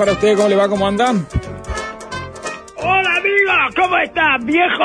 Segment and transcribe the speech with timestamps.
[0.00, 0.66] Para usted, ¿cómo le va?
[0.68, 1.10] ¿Cómo anda?
[2.76, 4.84] Hola amigos, ¿cómo están viejo?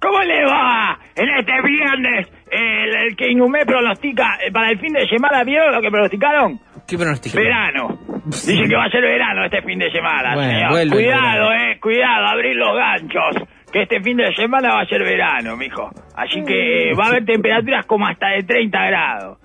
[0.00, 0.98] ¿Cómo le va?
[1.14, 5.72] En este viernes, el, el que Inhumé pronostica eh, para el fin de semana, ¿vieron
[5.72, 6.58] lo que pronosticaron?
[6.88, 7.36] ¿Qué pronóstico?
[7.38, 7.98] Verano.
[8.26, 10.70] Dice que va a ser verano este fin de semana, Bueno, señor.
[10.70, 11.70] vuelve el Cuidado, verano.
[11.72, 13.48] eh, cuidado, abrir los ganchos.
[13.72, 15.88] Que este fin de semana va a ser verano, mijo.
[16.16, 19.38] Así que eh, va a haber temperaturas como hasta de 30 grados.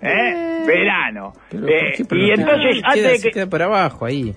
[0.00, 0.62] ¿Eh?
[0.66, 1.32] Verano.
[1.50, 3.34] Pero, Eh, ¿por qué y entonces, queda, antes de que...
[3.34, 4.32] queda para abajo ahí.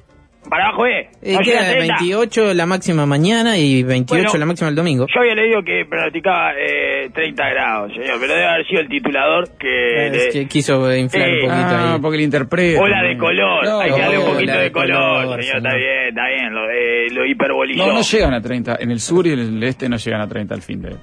[0.50, 1.10] Para abajo, ¿eh?
[1.22, 1.96] Eh, No queda 30.
[2.00, 5.06] 28 la máxima mañana y 28 Bueno, la máxima el domingo.
[5.14, 9.50] Yo había leído que pronosticaba eh, 30 grados, señor, pero debe haber sido el titulador
[9.58, 9.68] que...
[10.12, 12.02] Le- es que quiso inflar un poquito Ah, ahí.
[12.02, 12.82] porque le interpreta.
[12.82, 15.76] Ola de color, No, hay que darle un poquito de, de color, color, señor, está
[15.76, 17.86] bien, está bien, lo, eh, lo hiperbolizó.
[17.88, 18.78] No, no llegan a 30.
[18.80, 20.96] En el sur y en el este no llegan a 30 al fin de.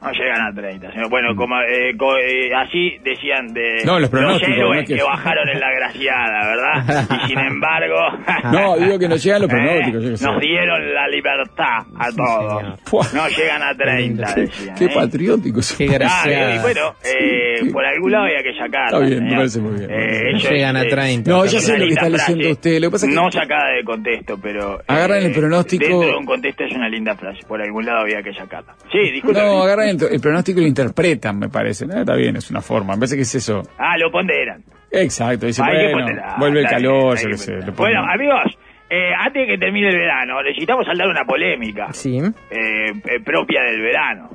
[0.00, 1.10] No llegan a 30, señor.
[1.10, 4.94] Bueno, como, eh, co- eh, así decían de No, los pronósticos, héroes no es que-
[4.96, 5.02] que...
[5.02, 7.08] bajaron en la graciada, ¿verdad?
[7.24, 7.96] Y sin embargo...
[8.52, 10.24] No, digo que no llegan los pronósticos, yo qué sé.
[10.24, 13.12] Nos dieron la libertad a todos.
[13.12, 14.22] No llegan a 30, lindo.
[14.36, 14.74] decían.
[14.76, 14.90] Qué ¿eh?
[14.94, 15.72] patrióticos.
[15.76, 16.54] Qué Claro, gracia.
[16.54, 18.84] y bueno, eh, por algún lado había que sacarla.
[18.86, 19.36] Está bien, me señor.
[19.36, 19.90] parece muy bien.
[19.90, 21.30] Eh, No llegan a eh, 30.
[21.30, 22.80] No, ya sé lo que está leyendo usted.
[22.80, 24.78] Lo que pasa es que No sacada de contexto, pero...
[24.80, 27.40] eh, Agarran el pronóstico- Dentro de un contexto es una linda frase.
[27.48, 28.74] Por algún lado había que sacarla.
[28.92, 29.40] Sí, disculpe.
[29.40, 31.86] No, agarran el, el pronóstico y lo interpretan, me parece.
[31.86, 31.98] ¿no?
[32.00, 32.94] Está bien, es una forma.
[32.94, 33.62] Me parece que es eso.
[33.78, 34.62] Ah, lo ponderan.
[34.90, 37.52] Exacto, dice, bueno, ponderar, vuelve el calor, yo qué sé.
[37.76, 38.56] Bueno, amigos,
[38.88, 43.62] eh, antes de que termine el verano, necesitamos saldar una polémica Sí, eh, eh, propia
[43.64, 44.30] del verano.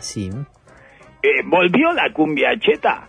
[0.00, 0.30] sí.
[1.22, 3.04] Eh, ¿Volvió la cumbia cheta?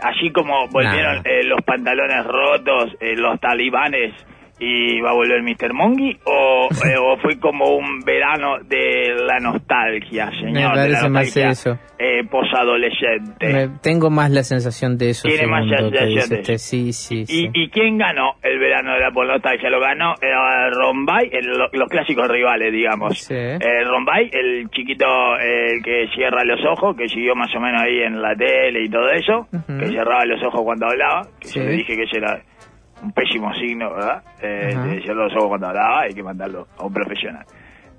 [0.00, 4.14] Así como volvieron eh, los pantalones rotos, eh, los talibanes
[4.60, 5.72] y va a volver Mr.
[5.72, 11.08] Mongi o, eh, o fue como un verano de la nostalgia, señor, Me la parece
[11.08, 11.78] más eso.
[11.98, 13.46] eh, posadolescente.
[13.52, 15.28] Me- tengo más la sensación de eso.
[15.28, 16.58] Tiene más que sensación de eso.
[16.58, 17.50] Sí, sí, sí.
[17.54, 19.70] ¿Y, ¿Y quién ganó el verano de la nostalgia?
[19.70, 23.18] Lo ganó eh, Rombay, el- lo- los clásicos rivales, digamos.
[23.18, 23.34] Sí.
[23.34, 25.06] Eh, Rombay, el chiquito,
[25.38, 28.88] el que cierra los ojos, que siguió más o menos ahí en la tele y
[28.90, 31.58] todo eso, que cerraba los ojos cuando hablaba, que Sí.
[31.60, 32.40] yo le dije que ese era
[33.02, 34.22] un pésimo signo, ¿verdad?
[34.40, 37.44] Eh, de cerrar los ojos cuando hablaba, hay que mandarlo a un profesional.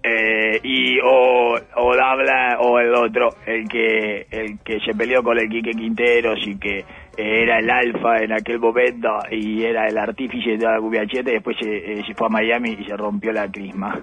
[0.03, 5.37] Eh, y o, o habla o el otro el que el que se peleó con
[5.37, 6.83] el Quique Quinteros y que
[7.15, 11.33] era el alfa en aquel momento y era el artífice de toda la cheta y
[11.33, 14.01] después se, eh, se fue a Miami y se rompió la crisma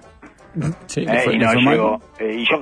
[0.87, 2.59] Sí, Eh, fue- y no llegó Eh, y yo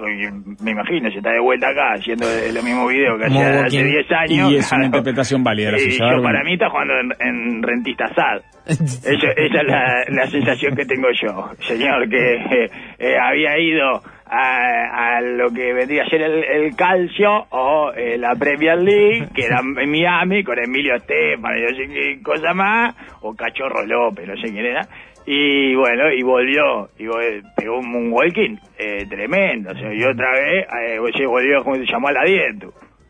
[0.62, 3.92] me imagino se está de vuelta acá haciendo los mismos videos que hacía hace Walking-
[3.92, 6.24] 10 años Y es una interpretación válida, y yo Darwin.
[6.24, 10.86] para mí está jugando en, en Rentista Sad Eso- esa es la, la sensación que
[10.86, 12.70] tengo yo, señor, que eh,
[13.00, 18.18] eh, había ido a, a lo que vendría a ser el, el calcio o eh,
[18.18, 22.54] la Premier League, que era en Miami, con Emilio Estefan y no sé qué cosa
[22.54, 24.82] más, o Cachorro López, no sé quién era.
[25.30, 29.72] Y bueno, y volvió, y vol- pegó un moonwalking eh, tremendo.
[29.72, 32.68] O sea, y otra vez eh, volvió, como se llamó a la Dietu.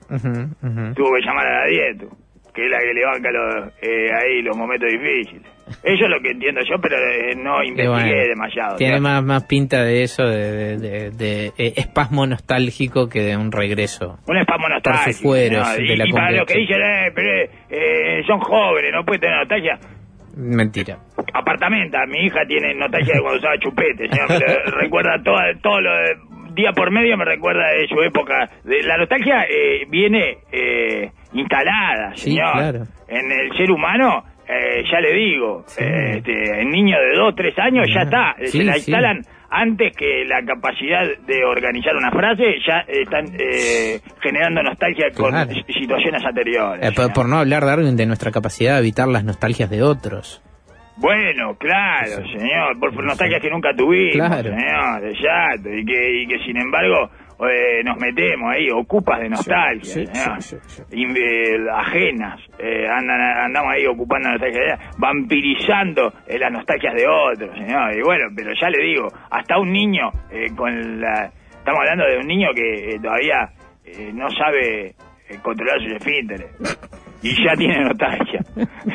[0.09, 0.29] Ujú,
[0.63, 0.94] ujú.
[0.95, 2.09] Tuvo que llamar a la Dietu,
[2.56, 5.44] que es la que le banca los, eh, ahí los momentos difíciles.
[5.83, 8.77] Eso es lo que entiendo yo, pero eh, no investigué bueno, demasiado.
[8.77, 13.38] Tiene más, más pinta de eso, de, de- de- de, eh, espasmo nostálgico que de
[13.38, 14.17] un regreso.
[14.27, 15.11] Un espasmo nostálgico.
[15.11, 15.73] sus fueros ¿no?
[15.75, 19.22] de Y, la y para los que dicen, eh, pero eh, son jóvenes, no pueden
[19.22, 19.77] tener nostalgia.
[20.35, 20.97] Mentira.
[21.33, 25.93] Apartamenta, mi hija tiene nostalgia de cuando usaba chupete, señor, me recuerda todo, todo lo
[25.97, 28.49] de- día por medio me recuerda de su época.
[28.63, 32.51] De, la nostalgia eh, viene eh, instalada, Sí, señor.
[32.53, 32.79] claro.
[33.07, 35.83] En el ser humano, eh, ya le digo, Sí.
[35.83, 38.80] eh, este, el niño de 2, 3 años ya está, eh, Sí, se la sí.
[38.80, 45.30] instalan antes que la capacidad de organizar una frase, ya están eh, generando nostalgia con
[45.31, 45.51] Claro.
[45.68, 46.83] situaciones anteriores.
[46.83, 50.41] Eh, por no hablar, Darwin, de nuestra capacidad de evitar las nostalgias de otros.
[50.99, 54.49] Bueno, claro, señor, por nostalgias que nunca tuvimos, Claro.
[54.49, 57.09] señor, exacto, y que, y que sin embargo
[57.47, 59.94] eh, nos metemos ahí, ocupas de nostalgia,
[60.39, 67.55] Sí, eh, ajenas, eh, andan, andamos ahí ocupando nostalgia, vampirizando eh, las nostalgias de otros,
[67.55, 71.31] señor, y bueno, pero ya le digo, hasta un niño eh, con la...
[71.59, 73.49] Estamos hablando de un niño que todavía
[74.13, 74.94] no sabe
[75.44, 76.47] controlar sus esfínteres
[77.21, 78.39] y ya tiene nostalgia.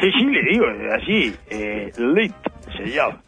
[0.01, 0.65] Sí, le digo,
[0.95, 2.33] así, eh, lit,
[2.77, 3.19] señor.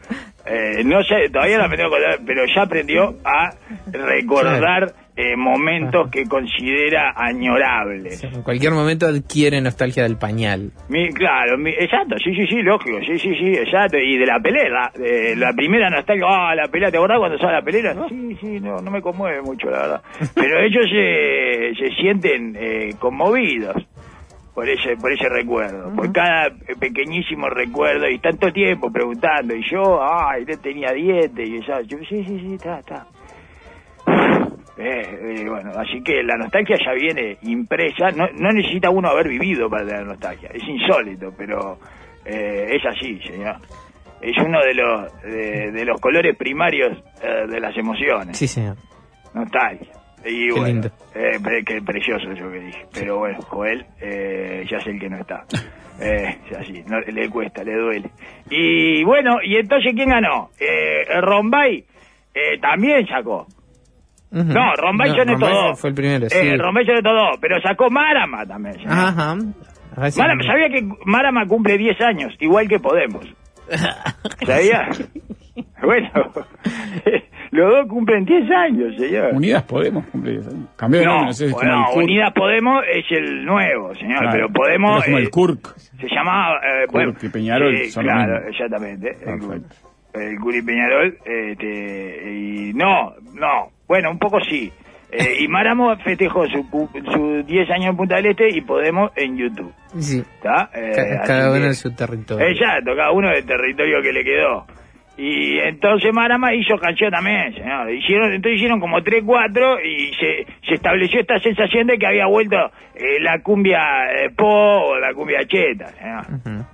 [0.46, 1.88] Eh, no sé, todavía no aprendió
[2.26, 3.50] pero ya aprendió a
[3.90, 8.22] recordar eh, momentos que considera añorables.
[8.24, 10.72] En cualquier momento adquiere nostalgia del pañal.
[10.88, 13.96] Mi, claro, mi- exacto, sí, sí, sí, lógico, sí, sí, sí, exacto.
[13.96, 17.52] Y de la pelea, de la primera nostalgia, ah, la pelea, ¿te acordás cuando estaba
[17.54, 17.94] la pelea?
[18.08, 20.02] Sí, sí, no, no me conmueve mucho, la verdad.
[20.34, 23.76] Pero ellos se, se sienten eh, conmovidos
[24.54, 30.00] por ese por ese recuerdo, por cada pequeñísimo recuerdo, y tanto tiempo preguntando, y yo,
[30.02, 33.06] ay, no tenía dientes, y ella, yo, sí, sí, sí, está, está.
[34.76, 39.28] Eh, eh, bueno, así que la nostalgia ya viene impresa, no, no necesita uno haber
[39.28, 41.78] vivido para tener nostalgia, es insólito, pero
[42.24, 43.56] eh, es así, señor.
[44.20, 48.76] Es uno de los de, de los colores primarios eh, de las emociones, Sí, señor.
[49.34, 49.92] nostalgia.
[50.24, 50.88] Y Qué bueno, lindo.
[51.14, 52.86] eh, qué precioso eso que dije.
[52.92, 55.44] Pero bueno, Joel eh, ya sé el que no está.
[56.00, 58.10] Eh, es así, no, le cuesta, le duele.
[58.50, 60.50] Y bueno, y entonces ¿quién ganó?
[60.58, 61.84] Eh, Rombay
[62.34, 63.46] eh, también sacó.
[64.32, 65.80] No, Rombay No, son estos Rombay dos.
[65.80, 66.36] Fue el primero, sí.
[66.36, 68.76] Eh, Rombay son estos dos, pero sacó Marama también.
[68.88, 69.36] Ajá.
[69.96, 73.24] Marama, ¿Sabía que Marama cumple 10 años, igual que Podemos?
[74.44, 74.88] ¿Sabía?
[75.80, 76.10] bueno,
[77.54, 79.32] los dos cumplen 10 años, señor.
[79.34, 80.68] Unidas Podemos cumplir 10 años.
[80.76, 82.04] Cambió de No, nombre, no sé si es como bueno, el CURC.
[82.04, 85.76] Unidas Podemos es el nuevo, señor, Claro, pero Podemos es como el eh, CURC.
[85.76, 86.56] se llamaba...
[86.58, 88.48] Eh, bueno, y Peñarol sí, son claro, mismo.
[88.50, 89.08] exactamente.
[89.10, 89.76] El, Perfecto.
[90.14, 94.72] el Curi Peñarol, este, y no, no, bueno, un poco sí.
[95.12, 99.12] Eh, y Maramo festejó su cu- sus 10 años en Punta del Este y Podemos
[99.16, 99.72] en YouTube.
[99.98, 100.18] Sí.
[100.18, 100.70] ¿Está?
[100.74, 102.44] Eh, cada uno en su territorio.
[102.48, 104.66] Exacto, cada uno del territorio que le quedó.
[105.16, 107.92] Y entonces Marama hizo canción también, señor.
[107.92, 112.26] Hicieron, entonces hicieron como 3, 4 y se, se estableció esta sensación de que había
[112.26, 112.56] vuelto
[112.94, 113.78] eh, la cumbia
[114.12, 116.64] eh, po o la cumbia cheta, señor.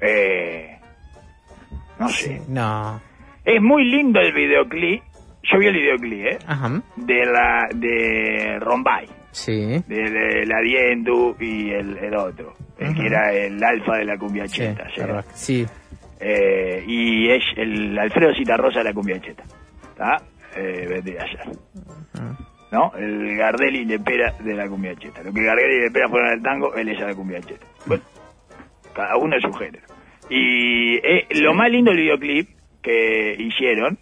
[0.00, 0.78] Eh,
[1.98, 2.40] no sé.
[2.48, 3.00] No.
[3.44, 5.02] Es muy lindo el videoclip.
[5.42, 6.38] Yo vi el videoclip, ¿eh?
[6.46, 6.82] Ajá.
[6.96, 9.06] De la de Rombay.
[9.30, 9.82] Sí.
[9.86, 12.54] De, de la Diendu y el, el otro.
[12.78, 14.86] El que era el alfa de la cumbia cheta.
[15.34, 15.66] sí.
[16.20, 19.42] Eh, y es el Alfredo Citarrosa de la cumbia cheta.
[19.90, 20.22] ¿Está?
[20.56, 21.46] Eh, vendría a ser.
[22.72, 22.92] ¿No?
[22.96, 25.22] El Gardelli y Lepera de la cumbia cheta.
[25.22, 27.66] Lo que Gardelli y Lepera fueron al tango, él es de la cumbia cheta.
[27.86, 28.02] Bueno,
[28.94, 29.84] cada uno es su género.
[30.28, 32.48] Y eh, lo más lindo del videoclip
[32.82, 33.98] que hicieron,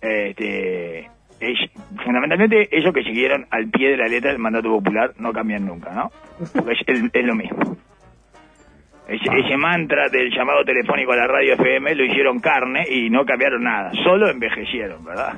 [0.00, 1.00] este,
[1.40, 1.58] es
[2.04, 5.90] fundamentalmente eso que siguieron al pie de la letra del mandato popular, no cambian nunca,
[5.92, 6.10] ¿no?
[6.52, 7.76] Porque es, el- es lo mismo.
[9.12, 13.26] Ese, ese mantra del llamado telefónico a la radio FM lo hicieron carne y no
[13.26, 15.34] cambiaron nada, solo envejecieron, ¿verdad?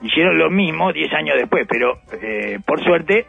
[0.00, 3.26] Hicieron lo mismo 10 años después, pero eh, por suerte,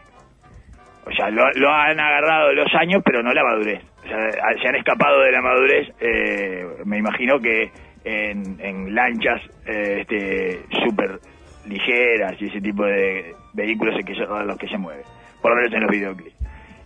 [1.05, 3.81] o sea, lo, lo han agarrado los años, pero no la madurez.
[4.05, 4.29] O sea,
[4.61, 7.71] se han escapado de la madurez, eh, me imagino que
[8.03, 11.19] en, en lanchas eh, este, súper
[11.67, 15.05] ligeras y ese tipo de vehículos en que los que se mueven,
[15.41, 16.40] por lo menos en los videoclips.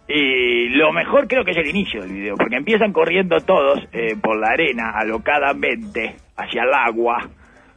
[0.07, 4.15] Y lo mejor creo que es el inicio del video, porque empiezan corriendo todos eh,
[4.21, 7.27] por la arena, alocadamente, hacia el agua,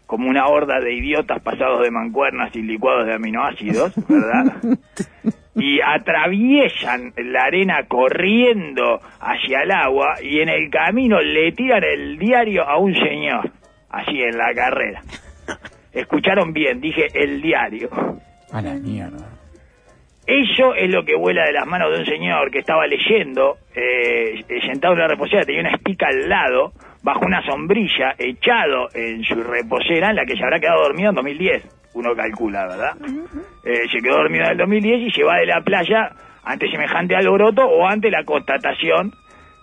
[0.07, 4.57] como una horda de idiotas pasados de mancuernas y licuados de aminoácidos, ¿verdad?
[5.61, 12.17] Y atraviesan la arena corriendo hacia el agua y en el camino le tiran el
[12.17, 13.51] diario a un señor,
[13.91, 15.03] así en la carrera.
[15.93, 17.91] Escucharon bien, dije el diario.
[18.53, 19.38] A la mierda.
[20.29, 24.45] Eso es lo que vuela de las manos de un señor que estaba leyendo, eh,
[24.47, 29.25] eh, sentado en la reposera, tenía una espica al lado, bajo una sombrilla, echado en
[29.25, 32.97] su reposera, en la que se habrá quedado dormido en 2010, uno calcula, ¿verdad?
[33.65, 36.11] Eh, se quedó dormido en el 2010 y se va de la playa
[36.45, 39.11] ante semejante alboroto o ante la constatación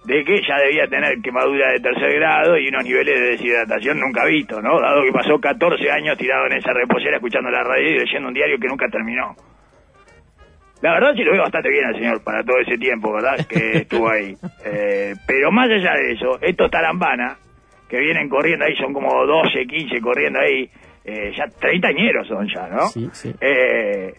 [0.05, 4.25] de que ya debía tener quemadura de tercer grado y unos niveles de deshidratación nunca
[4.25, 4.79] vistos, ¿no?
[4.79, 8.33] Dado que pasó 14 años tirado en esa reposera escuchando la radio y leyendo un
[8.33, 9.35] diario que nunca terminó.
[10.85, 13.43] La verdad sí lo veo bastante bien al señor para todo ese tiempo, ¿verdad?
[13.47, 14.37] Que estuvo ahí.
[14.63, 17.39] Eh, pero más allá de eso, estos tarambanas
[17.89, 20.69] que vienen corriendo ahí, son como 12, 15 corriendo ahí,
[21.03, 22.87] eh, ya 30 añeros son ya, ¿no?
[22.89, 23.33] Sí, sí.
[23.41, 24.13] Eh,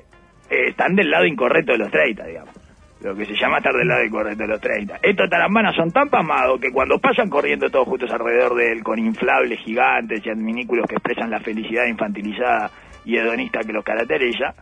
[0.50, 2.54] eh, están del lado incorrecto de los 30, digamos.
[3.00, 4.98] Lo que se llama estar del lado incorrecto de los 30.
[5.04, 8.98] Estos tarambanas son tan pasmados que cuando pasan corriendo todos juntos alrededor de él con
[8.98, 12.72] inflables gigantes y adminículos que expresan la felicidad infantilizada
[13.04, 14.52] y hedonista que los caracteriza,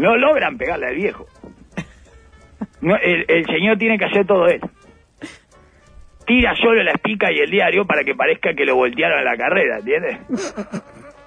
[0.00, 1.26] no logran pegarle al viejo.
[2.80, 4.68] No, el, el señor tiene que hacer todo eso.
[6.26, 9.36] Tira solo la espica y el diario para que parezca que lo voltearon a la
[9.36, 10.18] carrera, ¿entiendes?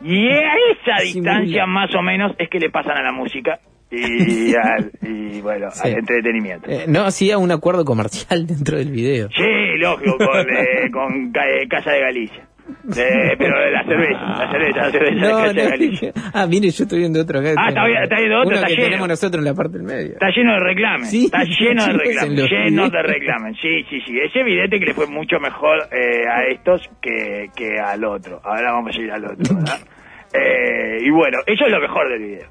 [0.02, 3.60] Y a esa Sí, distancia más o menos es que le pasan a la música
[3.92, 5.88] y, al, y bueno, Sí.
[5.90, 6.70] al entretenimiento.
[6.70, 9.30] Eh, no hacía un acuerdo comercial dentro del video.
[9.30, 12.48] Sí, lógico, con, eh, con eh, Casa de Galicia.
[12.96, 16.12] Eh, pero la cerveza, la cerveza, la cerveza de No, Casa de no, Galicia.
[16.34, 17.54] ah, mire, yo estoy viendo otro acá.
[17.58, 18.86] Ah, está está viendo otro, Uno está que lleno.
[18.86, 20.14] tenemos nosotros en la parte del medio.
[20.14, 23.56] Está lleno de reclamen, Sí, está lleno de reclamen, lleno de reclamen.
[23.56, 24.20] Sí, sí, sí.
[24.20, 28.40] Es evidente que le fue mucho mejor eh, a estos que, que al otro.
[28.44, 29.80] Ahora vamos a ir al otro, ¿verdad?
[30.36, 32.48] Eh, y bueno, eso es lo mejor del video.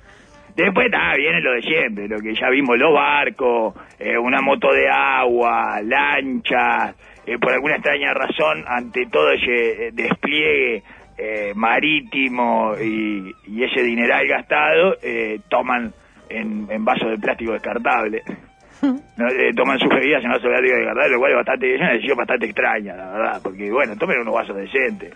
[0.55, 4.69] Después está, viene lo de siempre, lo que ya vimos, los barcos, eh, una moto
[4.73, 6.95] de agua, lanchas,
[7.27, 10.83] eh, por alguna extraña razón, ante todo ese eh, despliegue
[11.19, 15.93] eh, marítimo y, y ese dineral gastado, eh, toman
[16.29, 18.23] en, en vasos de plástico descartable.
[18.83, 21.81] No, eh, toman sus bebidas en vasos de plástico descartable, lo cual es bastante, es
[21.81, 25.15] una decisión bastante extraña, la verdad, porque bueno, tomen unos vasos decentes.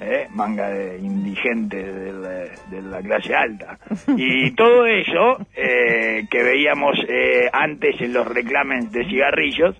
[0.00, 0.26] ¿eh?
[0.30, 2.28] manga de la,
[2.70, 3.78] de la clase alta.
[4.16, 9.76] Y todo eso eh, que veíamos eh, antes en los reclames de cigarrillos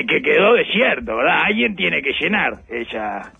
[0.00, 1.42] y que quedó desierto, ¿verdad?
[1.44, 3.32] Alguien tiene que llenar esa...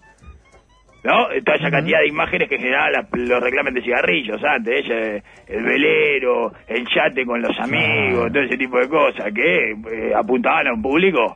[1.02, 1.26] ¿No?
[1.44, 5.62] Toda esa cantidad de imágenes que generaban la- los reclames de cigarrillos antes, ese, el
[5.62, 10.72] velero, el chate con los amigos, todo ese tipo de cosas que eh, apuntaban a
[10.72, 11.34] un público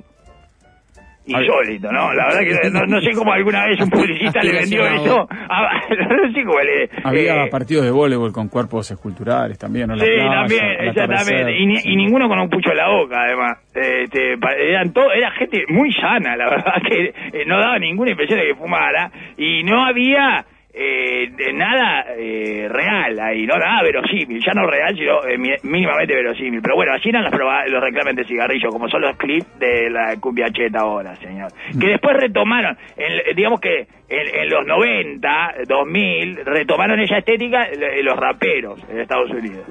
[1.29, 2.13] insólito, ¿no?
[2.15, 5.27] La verdad que no, no sé cómo alguna vez un publicista le vendió eso.
[5.31, 6.89] a- no sé cómo le...
[7.05, 9.97] Había eh, partidos de voleibol con cuerpos esculturales también, ¿no?
[9.97, 11.59] La Sí, playa, también, exactamente.
[11.59, 13.59] Y, ni- y ninguno con un pucho en la boca, además.
[13.75, 14.35] Este,
[14.71, 18.47] eran todo, era gente muy sana, la verdad, que eh, no daba ninguna impresión de
[18.47, 19.11] que fumara.
[19.37, 20.45] Y no había
[20.81, 24.41] eh, de nada eh, real ahí, no nada verosímil.
[24.45, 26.61] Ya no real, sino eh, mínimamente verosímil.
[26.63, 29.91] Pero bueno, así eran los, proba- los reclames de cigarrillo, como son los clips de
[29.91, 31.49] la cumbia cheta ahora, señor.
[31.81, 38.03] Que después retomaron, en- digamos que en, en los 90, 2000, retomaron esa estética eh,
[38.03, 39.67] los raperos en Estados Unidos.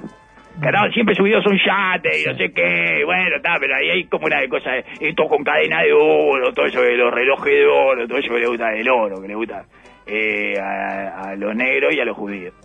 [0.60, 4.26] Claro, siempre subidos un yate y no sé qué, bueno, está, pero ahí hay como
[4.26, 8.08] una de cosas, esto con cadena de oro, todo eso de los relojes de oro,
[8.08, 9.62] todo eso que le gusta del oro, que le gusta
[10.08, 12.54] eh, a, a los negros y a los judíos.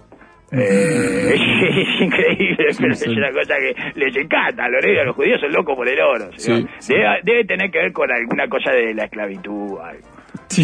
[0.56, 3.10] Eh, es, increíble, pero sí.
[3.10, 4.66] es una cosa que les encanta.
[4.66, 6.30] A los negros y a los judíos son locos por el oro.
[6.36, 6.68] Sí.
[6.88, 9.80] Debe, debe tener que ver con alguna cosa de la esclavitud.
[9.82, 10.14] algo.
[10.48, 10.64] Sí,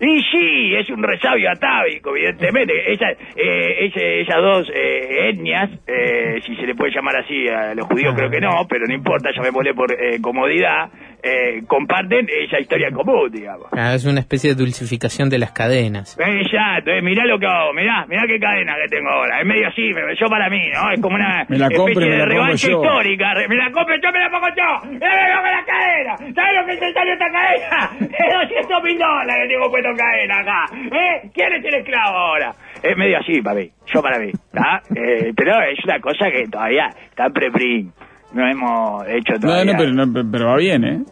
[0.00, 2.92] Y sí, es un resabio atávico, evidentemente.
[2.92, 7.86] Esa, eh, esas dos eh, etnias, eh, si se le puede llamar así, a los
[7.86, 10.90] judíos creo que no, pero no importa, llamémosle por eh, comodidad,
[11.24, 13.66] eh, comparten esa historia común, digamos.
[13.72, 16.18] Ah, es una especie de dulcificación de las cadenas.
[16.20, 19.68] Exacto, eh, mirá lo que hago, mirá, mirá qué cadena que tengo ahora, es medio
[19.68, 20.92] así, me- yo para mí, ¿no?
[20.92, 23.96] Es como una Me la especie me de la pongo revancha histórica, me la compro
[23.96, 26.16] yo, me la pongo yo, ¡Eh, me pongo la cadena!
[26.34, 27.90] ¿Sabes lo que se salió esta cadena?
[28.24, 31.30] Es 200 mil dólares que tengo puesto en cadena acá, ¿eh?
[31.34, 32.52] ¿Quién es el esclavo ahora?
[32.82, 34.82] Es medio así para mí, yo para mí, ¿está?
[34.94, 37.94] Eh, pero es una cosa que todavía está en preprint,
[38.34, 39.72] no hemos hecho todavía.
[39.72, 41.02] no, pero, no, pero va bien, ¿eh?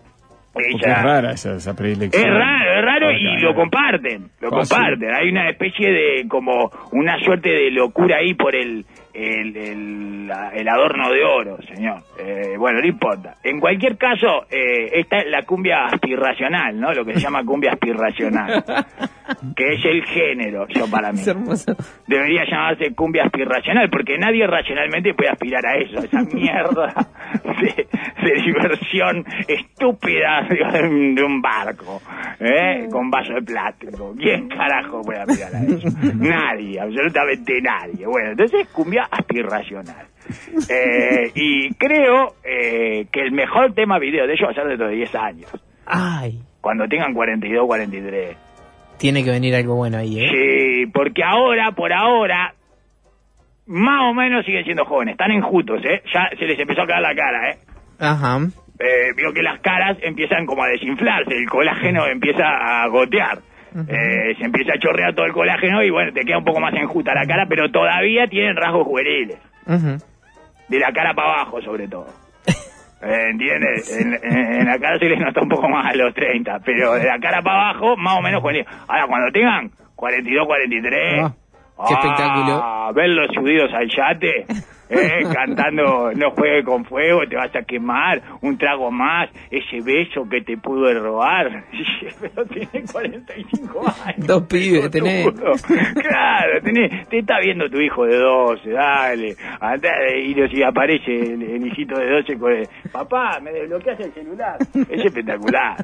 [0.53, 2.23] Porque es rara esa, esa predilección.
[2.23, 5.11] es raro, es raro y lo comparten, lo comparten.
[5.15, 11.11] Hay una especie de, como, una suerte de locura ahí por el, el, el, adorno
[11.11, 12.03] de oro, señor.
[12.19, 13.35] Eh, bueno, no importa.
[13.43, 16.93] En cualquier caso, eh, esta es la cumbia aspiracional, ¿no?
[16.93, 18.65] Lo que se llama cumbia aspiracional.
[19.57, 21.21] que es el género, yo para mí.
[21.21, 21.75] Es hermoso.
[22.07, 26.95] Debería llamarse cumbia aspiracional, porque nadie racionalmente puede aspirar a eso, esa mierda
[27.45, 27.87] de,
[28.23, 32.01] de diversión estúpida de un, de un barco,
[32.41, 32.89] ¿eh?
[32.91, 34.15] con vaso de plástico.
[34.19, 35.89] ¿Quién carajo puede aspirar a eso?
[36.15, 38.07] Nadie, absolutamente nadie.
[38.07, 40.07] Bueno, entonces cumbia aspiracional.
[40.69, 44.89] Eh, y creo eh, que el mejor tema video de ellos va a ser dentro
[44.89, 45.51] de 10 años,
[45.87, 48.37] Ay, cuando tengan 42, 43.
[48.99, 50.29] tiene que venir algo bueno ahí, ¿eh?
[50.31, 52.55] Sí, porque ahora, por ahora,
[53.67, 55.13] más o menos siguen siendo jóvenes.
[55.15, 56.03] Están enjutos, ¿eh?
[56.15, 57.59] Ya se les empezó a caer la cara, ¿eh?
[57.99, 58.39] Ajá.
[58.79, 63.39] eh veo que las caras empiezan como a desinflarse, el colágeno empieza a gotear.
[63.89, 66.75] Eh, se empieza a chorrear todo el colágeno y bueno, te queda un poco más
[66.75, 69.39] enjuta la cara, pero todavía tienen rasgos juveniles.
[70.69, 72.07] De la cara para abajo, sobre todo.
[73.03, 73.99] Eh, ¿Entiendes?
[74.01, 76.93] En, en- en la cara se les nota un poco más a los 30, pero
[76.95, 78.65] de la cara para abajo, más o menos juvenil.
[78.89, 81.25] Ahora, cuando tengan 42, 43...
[81.25, 82.61] Ah, qué espectáculo.
[82.63, 84.47] Ah, verlos subidos al yate,
[84.93, 90.29] eh, cantando No juegue con fuego, te vas a quemar, un trago más, ese beso
[90.29, 91.65] que te pudo robar.
[92.21, 94.27] Pero tiene 45 años.
[94.27, 95.27] Dos pibes tenés.
[95.33, 99.37] Claro, tenés, te está viendo tu hijo de 12, dale.
[99.61, 104.13] Andá, y si aparece el, el hijito de 12 con el, papá, me desbloqueas el
[104.13, 104.59] celular.
[104.89, 105.77] Es espectacular.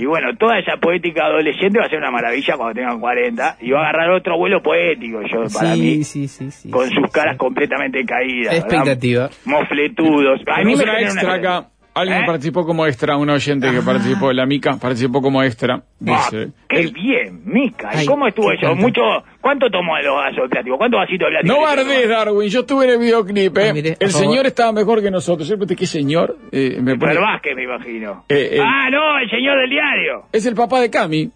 [0.00, 3.70] Y bueno, toda esa poética adolescente va a ser una maravilla cuando tengan 40 y
[3.70, 6.70] va a agarrar otro vuelo poético, yo para sí, mí, sí, sí, sí.
[6.70, 7.38] con sí, sus caras sí.
[7.38, 8.54] completamente caídas.
[8.54, 8.66] ¿verdad?
[8.72, 9.30] Expectativa.
[9.44, 10.40] Mofletudos.
[10.46, 11.68] A mí me una genera extra una- acá.
[11.92, 12.26] Alguien ¿Eh?
[12.26, 15.74] participó como extra, un oyente que participó de la Mica, participó como extra.
[15.74, 17.90] Ah, Dice, qué el- bien, Mica.
[17.92, 18.62] ¿Y Ay, cómo estuvo eso?
[18.62, 18.76] tanto.
[18.76, 19.00] Mucho,
[19.40, 20.76] ¿Cuánto tomó de los vasos de plástico?
[20.78, 21.54] ¿Cuántos vasitos de plástico?
[21.54, 22.08] No bardes?
[22.08, 22.48] Darwin.
[22.48, 23.68] Yo estuve en el videoclip, ¿eh?
[23.70, 24.26] Ah, mire, el favor.
[24.28, 25.48] señor estaba mejor que nosotros.
[25.48, 26.36] Yo pregunté, ¿qué señor?
[26.52, 28.24] Eh, me pone- Pero Vázquez, me imagino.
[28.28, 28.60] Eh, eh.
[28.62, 30.26] Ah, no, el señor del diario.
[30.32, 31.30] Es el papá de Cami.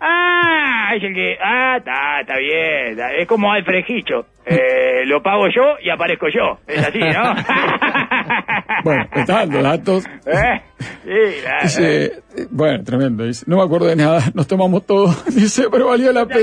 [0.00, 1.36] Ah, es el que...
[1.42, 2.98] Ah, está, está bien.
[3.18, 4.26] Es como Alfred Hicho.
[4.46, 6.58] Eh, lo pago yo y aparezco yo.
[6.66, 7.34] Es así, ¿no?
[8.84, 10.06] Bueno, está dando datos.
[10.26, 10.62] ¿Eh?
[10.78, 11.62] Sí, claro.
[11.62, 13.24] Dice, eh, bueno, tremendo.
[13.24, 14.22] Dice, no me acuerdo de nada.
[14.32, 15.08] Nos tomamos todo.
[15.26, 16.40] Dice, pero valió la No pena.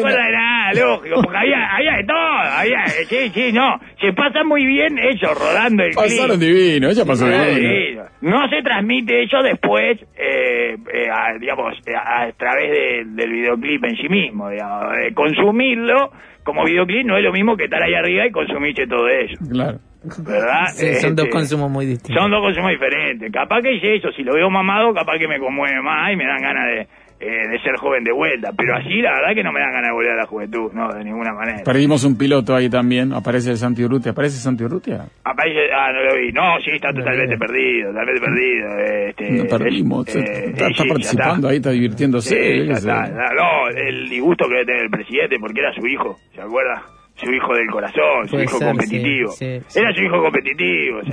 [0.74, 4.98] Nada, lógico, porque había, había de todo, había, sí, sí, no, se pasa muy bien
[5.00, 6.50] eso, rodando el Pasaron clip.
[6.54, 6.90] divino.
[6.90, 7.46] Ella pasó divino.
[7.56, 8.04] divino.
[8.22, 13.32] No se transmite eso después, eh, eh, a- digamos, eh, a, a través de- del
[13.32, 16.12] videoclip en sí mismo, digamos, de consumirlo
[16.44, 19.80] como videoclip no es lo mismo que estar ahí arriba y consumirse todo eso, Claro.
[20.26, 20.68] ¿verdad?
[20.68, 22.22] Sí, son dos Este, consumos muy distintos.
[22.22, 23.30] son dos consumos diferentes.
[23.34, 26.26] Capaz que hice eso, si lo veo mamado, capaz que me conmueve más y me
[26.26, 26.88] dan ganas de,
[27.20, 28.52] eh, de ser joven de vuelta.
[28.56, 30.88] Pero así, la verdad que no me dan ganas de volver a la juventud, no,
[30.94, 31.64] de ninguna manera.
[31.64, 33.12] Perdimos un piloto ahí también.
[33.14, 34.12] Aparece el Santi Urrutia.
[34.12, 35.06] ¿Aparece Santi Urrutia?
[35.24, 36.32] Aparece- ah, no lo vi.
[36.32, 37.40] No, sí, está totalmente No.
[37.40, 38.78] perdido, totalmente perdido.
[39.10, 40.08] Este, No perdimos.
[40.10, 42.30] es- está, eh, está eh, sí, participando ahí, está divirtiéndose.
[42.36, 46.18] Sí, ya está, No, el disgusto que debe tener el presidente porque era su hijo,
[46.36, 46.84] ¿se acuerda?
[47.18, 49.32] Su hijo del corazón, su Puede hijo ser, competitivo.
[49.32, 49.80] sí, sí, sí.
[49.80, 51.00] Era su hijo competitivo,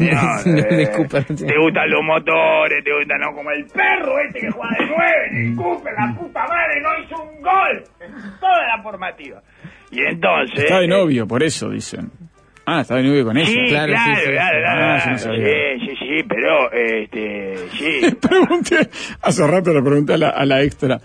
[0.44, 0.86] Eh,
[1.46, 5.28] te gustan los motores, te gustan, no como el perro este que juega de nueve,
[5.32, 7.84] le escupe, la puta madre, no hizo un gol.
[8.38, 9.42] Toda la formativa.
[9.90, 10.64] Y entonces...
[10.64, 12.10] Está de eh, novio, por eso dicen.
[12.66, 13.46] Ah, está de novio con ella.
[13.46, 15.44] Sí, Claro, claro, sí, sí, claro, claro, Ah, no claro, sabía.
[16.06, 18.00] Sí, pero, este, sí.
[18.20, 18.88] pregunté,
[19.22, 21.00] hace rato le pregunté a la, a la extra.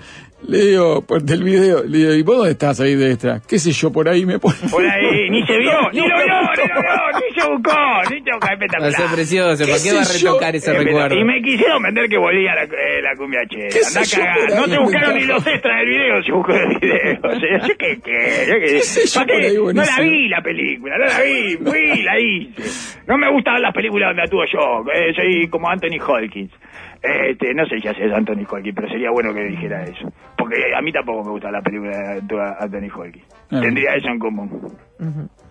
[0.48, 3.42] Le digo, pues del video, le digo, ¿y vos dónde estás ahí de extra?
[3.46, 3.92] ¿Qué sé yo?
[3.92, 4.56] Por ahí me pone.
[4.72, 6.26] Por ahí, ni se vio, No, ni no lo vio,
[6.56, 7.76] ni lo vio, ni se buscó,
[8.10, 8.94] ni se buscó, Va a espectacular.
[8.94, 9.66] ser precioso.
[9.66, 10.14] ¿Qué ¿Para qué va a yo?
[10.32, 11.16] retocar ese Eh, recuerdo?
[11.20, 13.68] Y me quisieron vender que volvía la, eh, la cumbia chera.
[13.68, 16.32] ¿Qué sé Andá por ahí No se en buscaron ni los extras del video, se
[16.32, 17.20] buscó el video.
[17.22, 19.34] O sea, yo qué, qué, yo qué, ¿Qué sé yo ¿pa' qué?
[19.34, 23.04] por ahí, No la vi la película, no la vi, fui la hice.
[23.08, 26.52] No me gustan las películas donde actúo yo, eh, soy como Anthony Hopkins.
[27.02, 30.12] Este, no sé si hace Anthony Hopkins, pero sería bueno que dijera eso.
[30.38, 33.26] Porque a mí tampoco me gusta la película de Anthony Hopkins.
[33.52, 33.62] Ah.
[33.62, 34.78] Tendría eso en común.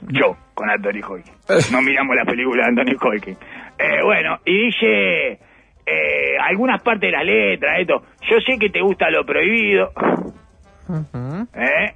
[0.09, 1.73] Yo, con Anthony Hopkins.
[1.73, 3.39] No miramos la película de Anthony Hopkins.
[3.79, 5.39] Eh, bueno, y dice
[5.87, 8.03] eh, algunas partes de la letra, esto.
[8.31, 9.91] Yo sé que te gusta lo prohibido.
[11.55, 11.93] ¿Eh?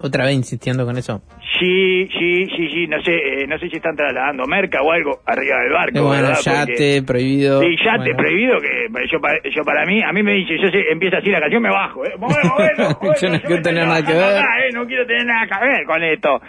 [0.00, 1.22] Otra vez insistiendo con eso.
[1.58, 5.20] Sí, sí, sí, sí, no sé, eh, no sé si están trasladando merca o algo
[5.26, 5.98] arriba del barco.
[5.98, 6.40] Eh, bueno, ¿verdad?
[6.44, 7.60] yate, Porque- prohibido.
[7.60, 8.16] Sí, yate bueno.
[8.16, 11.28] prohibido, que yo, para- yo para mí, a mí me dice, yo sé, empieza así
[11.30, 12.12] la canción, me bajo, ¿eh?
[12.18, 14.22] Bueno, bueno, bueno, Yo no quiero tener nada que ver.
[14.38, 14.70] acá, ¿eh?
[14.72, 16.40] No quiero tener nada que ver con esto.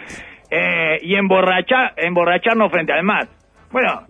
[0.50, 3.26] Eh, y emborrachar, emborracharnos frente al mar.
[3.72, 4.06] Bueno,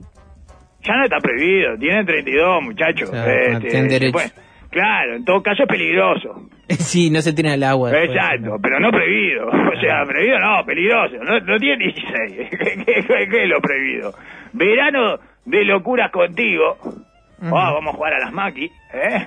[0.82, 3.10] ya no está prohibido, tiene 32, muchachos.
[3.10, 4.12] Claro, Este, tienen derecho.
[4.12, 4.30] bueno,
[4.70, 6.48] claro, en todo caso es peligroso.
[6.78, 7.90] Sí, no se tiene al agua.
[7.92, 9.46] Exacto, pero no prohibido.
[9.74, 11.16] O sea, prohibido no, peligroso.
[11.22, 12.50] No, no tiene 16.
[12.50, 14.12] ¿Qué, qué- qué- qué es lo prohibido?
[14.52, 16.76] Verano de locuras contigo.
[17.46, 19.26] Oh, vamos a jugar a las maquis, ¿eh?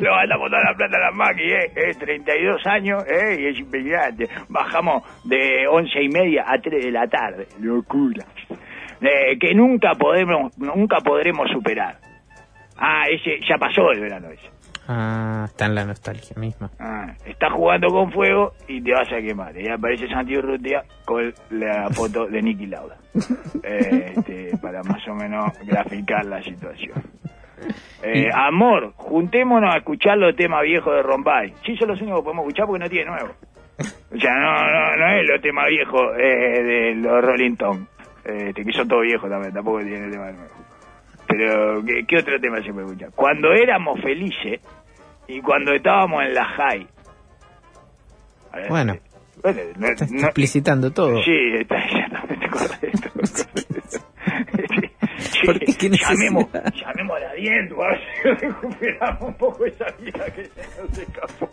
[0.00, 1.72] Lo andamos toda la plata a las maquis, ¿eh?
[1.88, 3.36] Es 32 años, ¿eh?
[3.40, 4.28] Y es impresionante.
[4.48, 7.46] Bajamos de once y media a 3 de la tarde.
[7.60, 8.26] Locura.
[9.00, 11.96] Eh, que nunca podemos, nunca podremos superar.
[12.76, 14.50] Ah, ese, ya pasó el verano ese.
[14.92, 16.68] Ah, está en la nostalgia misma.
[16.80, 19.56] Ah, estás jugando con fuego y te vas a quemar.
[19.56, 22.96] Y aparece Santi Urrutia con la foto de Nicky Lauda.
[23.62, 27.00] Eh, este, para más o menos graficar la situación.
[28.02, 31.54] Eh, amor, juntémonos a escuchar los temas viejos de Rombay.
[31.64, 33.34] Sí, son los únicos que podemos escuchar porque no tiene nuevo.
[34.12, 37.86] O sea, no, no, no es los temas viejos eh, de los Rolling Stones.
[38.24, 40.54] Este, que son todos viejos también, tampoco tiene tema nuevo.
[41.28, 43.10] Pero, ¿qué, qué otro tema se puede escuchar?
[43.14, 44.60] Cuando éramos felices
[45.36, 46.86] y cuando estábamos en la high.
[48.54, 48.92] Ver, Bueno.
[48.94, 49.00] eh,
[49.42, 51.22] bueno, no- Está no- explicitando todo.
[51.22, 53.10] Sí, está exactamente correcto.
[55.18, 55.66] Sí, ¿Por qué?
[55.78, 60.44] ¿Qué llamemos, llamemos a la viento, a ver si recuperamos un poco esa vida que
[60.46, 61.50] se nos escapó.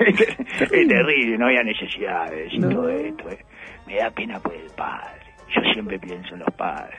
[0.00, 2.68] es terrible, no había necesidad de decir No.
[2.70, 3.30] todo esto.
[3.30, 3.38] eh.
[3.86, 5.20] Me da pena por el padre.
[5.54, 6.98] Yo siempre pienso en los padres.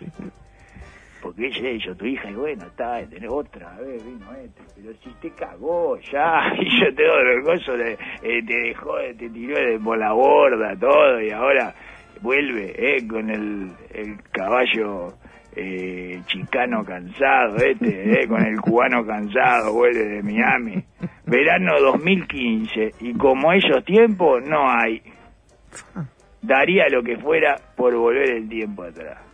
[1.21, 4.93] Porque es eso, tu hija, y bueno, está, tenés otra, a ver, vino este, pero
[5.04, 9.80] si te cagó ya, y yo te doy de, eh, te dejó, te tiró de
[9.80, 11.73] por la borda, todo, y ahora
[12.21, 15.13] vuelve, eh, con el, el caballo
[15.56, 20.84] eh, chicano cansado, este, eh, con el cubano cansado, vuelve de Miami.
[21.25, 25.01] Verano 2015, y como esos tiempos, no hay.
[26.41, 29.25] Daría lo que fuera por volver el tiempo atrás.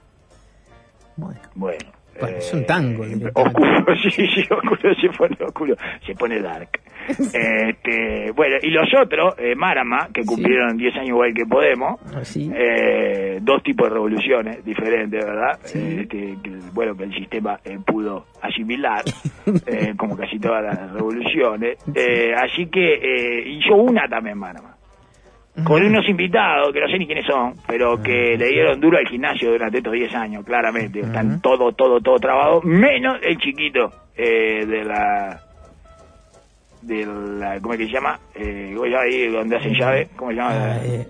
[1.21, 1.77] Bueno, Bueno.
[2.19, 3.61] Bueno, es un tango, eh, directamente.
[3.61, 6.69] oscuro, sí, sí, oscuro se pone oscuro, se pone dark.
[7.33, 12.51] Este, bueno, y los otros, eh, Marama, que cumplieron 10 años igual que Podemos, así.
[12.53, 15.59] eh, dos tipos de revoluciones diferentes, ¿verdad?
[15.63, 15.79] Sí.
[15.79, 19.03] Eh, que, que, bueno, que el sistema eh, pudo asimilar,
[19.65, 21.77] eh, como casi todas las revoluciones.
[21.95, 24.70] Eh, así que eh, hizo una también, Manama.
[25.65, 29.07] Con unos invitados, que no sé ni quiénes son, pero que le dieron duro al
[29.07, 31.01] gimnasio durante estos 10 años, claramente.
[31.01, 35.39] Están todo, todo, todo trabado, menos el chiquito eh, de la...
[36.81, 38.19] De la, ¿Cómo es que se llama?
[38.33, 40.07] Eh, ¿cómo se llama ahí donde hacen llave?
[40.15, 40.51] ¿Cómo se llama?
[40.51, 41.07] Ah, eh,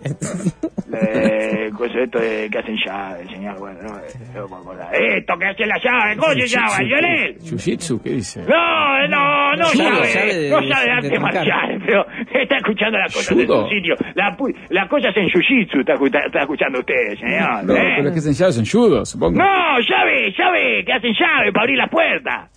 [0.94, 3.58] Eh, cosa esto de que hacen llave, señor.
[3.58, 5.18] Bueno, no, eh.
[5.18, 6.80] Esto que hacen la llave, ¿cómo se llama?
[6.82, 7.38] ¿Lionel?
[7.40, 8.42] Jiu-Jitsu, ¿qué dice?
[8.42, 12.98] No, no, no Judo, sabe, sabe de- no sabe de arte marcial, pero está escuchando
[12.98, 13.96] las cosas de su sitio.
[14.16, 15.94] La, pu- las cosas en jiu-jitsu está,
[16.26, 17.64] está escuchando usted, señor.
[17.64, 17.94] No, ¿eh?
[17.96, 19.38] pero es que hacen llaves en judo, supongo.
[19.40, 22.52] No, llave, llave, que hacen llave para abrir las puertas.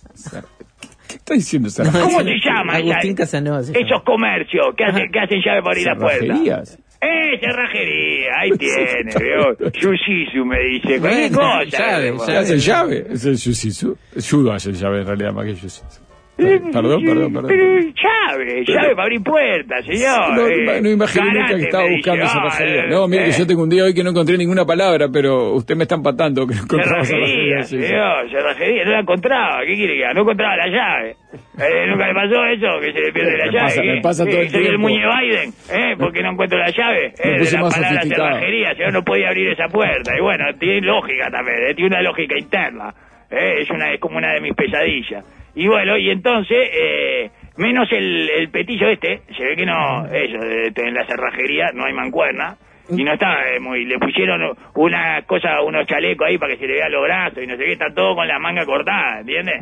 [1.25, 2.73] ¿Qué está diciendo esa ¿Cómo se llama?
[2.75, 3.85] Agustín esa- Casanova se llama.
[3.87, 6.19] Esos comercios que hacen, que hacen llave para abrir las puertas.
[6.21, 6.79] cerrajerías?
[7.01, 9.57] Eh, cerrajería, ahí tiene, veo.
[9.71, 11.65] Jiu-jitsu me dice, cualquier Bueno, cosa.
[11.65, 12.11] llave.
[12.11, 12.37] ¿Qué llave.
[12.37, 13.07] hacen llave?
[13.11, 13.97] Es el jiu-jitsu.
[14.29, 15.99] Judo hace llave en realidad, más que jiu-jitsu.
[16.37, 17.45] Perdón, perdón, perdón.
[17.47, 20.33] Pero llave, llave para abrir puertas, señor.
[20.35, 22.81] No, eh, no imaginé nunca que estaba buscando dice, esa ah, pasaría.
[22.81, 25.07] eh, No, mire que eh, yo tengo un día hoy que no encontré ninguna palabra,
[25.11, 27.63] pero usted me está empatando que no encontraba Cerrajería, cerrajería.
[27.63, 30.13] sí, señor, cerrajería, no la encontraba, ¿qué quiere que haga?
[30.13, 31.15] No encontraba la llave.
[31.57, 32.79] Eh, ¿Nunca le pasó eso?
[32.81, 33.65] Que se le pierde la Me llave.
[33.67, 34.01] pasa- me ¿qué?
[34.01, 34.87] pasa todo el soy el tiempo.
[34.89, 35.95] muñe Biden, ¿eh?
[35.97, 37.13] Porque no encuentro la llave.
[37.17, 40.11] Eh, de puse la más palabra cerrajería, señor, no podía abrir esa puerta.
[40.17, 42.93] Y bueno, tiene lógica también, eh, tiene una lógica interna.
[43.31, 45.23] Es, una, es como una de mis pesadillas.
[45.55, 50.37] Y bueno, y entonces, eh, menos el, el petillo este, se ve que no, eso,
[50.37, 52.57] de- en la cerrajería no hay mancuerna.
[52.87, 54.41] Y no está eh, muy, le pusieron
[54.75, 57.63] una cosa, unos chalecos ahí para que se le vean los brazos y no sé
[57.65, 59.55] qué, está todo con la manga cortada, ¿entiendes?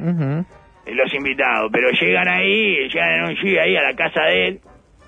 [0.85, 4.47] Eh, Los invitados, pero llegan ahí, llegan en un jeep ahí a la casa de
[4.47, 4.59] él,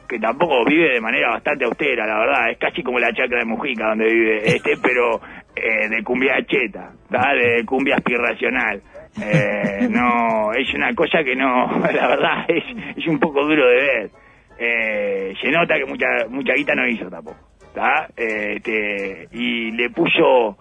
[0.08, 3.46] que tampoco vive de manera bastante austera, la verdad, es casi como la chacra de
[3.46, 5.20] Mujica donde vive este, pero
[5.54, 7.34] eh, de cumbia cheta, ¿tá?
[7.34, 8.82] de cumbia aspiracional.
[9.22, 12.64] Eh, no, es una cosa que no, la verdad, es,
[12.98, 14.10] es un poco duro de ver.
[14.58, 17.38] Eh, se nota que mucha mucha guita no hizo tampoco,
[17.74, 18.08] ¿tá?
[18.16, 20.58] Eh, este, y le puso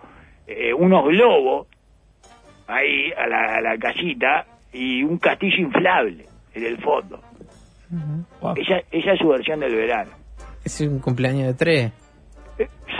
[0.46, 1.68] eh, unos globos
[2.66, 7.20] ahí a la, a la casita y un castillo inflable en el fondo.
[8.40, 8.54] Wow.
[8.56, 10.10] Esa, esa es su versión del verano.
[10.64, 11.92] Es un cumpleaños de tres.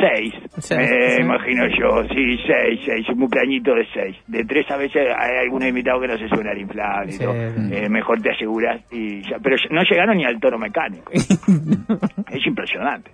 [0.08, 0.34] Seis,
[0.78, 1.20] me sí.
[1.22, 4.16] imagino yo, sí, seis, seis, un cumpleañito de seis.
[4.26, 7.24] De tres a veces hay algunos invitados que no se suena al inflable, y Sí.
[7.24, 7.34] todo.
[7.34, 8.80] Eh, mejor te aseguras.
[8.90, 11.12] Y ya- pero no llegaron ni al toro mecánico.
[11.12, 13.10] es impresionante.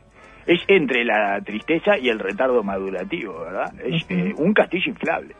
[0.46, 3.72] Es entre la tristeza y el retardo madurativo, ¿verdad?
[3.84, 5.34] Es eh, un castillo inflable.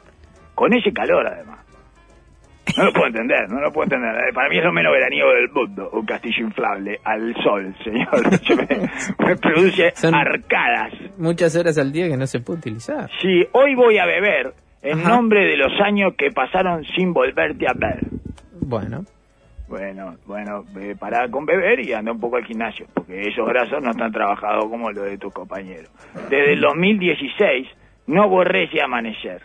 [0.54, 1.58] Con ese calor, además.
[2.76, 4.14] No lo puedo entender, no lo puedo entender.
[4.28, 8.08] Eh, Para mí es lo menos veraniego del mundo, un castillo inflable al sol, señor.
[9.18, 10.92] Me, me produce Son- arcadas.
[11.18, 13.10] Muchas horas al día que no se puede utilizar.
[13.20, 15.08] Sí, hoy voy a beber en Ajá.
[15.08, 17.98] nombre de los años que pasaron sin volverte a ver.
[18.60, 19.04] Bueno,
[19.68, 23.82] Bueno, bueno, eh, pará con beber y anda un poco al gimnasio, porque esos brazos
[23.82, 25.90] no están trabajados como los de tus compañeros.
[26.28, 27.68] Desde el 2016
[28.06, 29.42] no borré ese amanecer.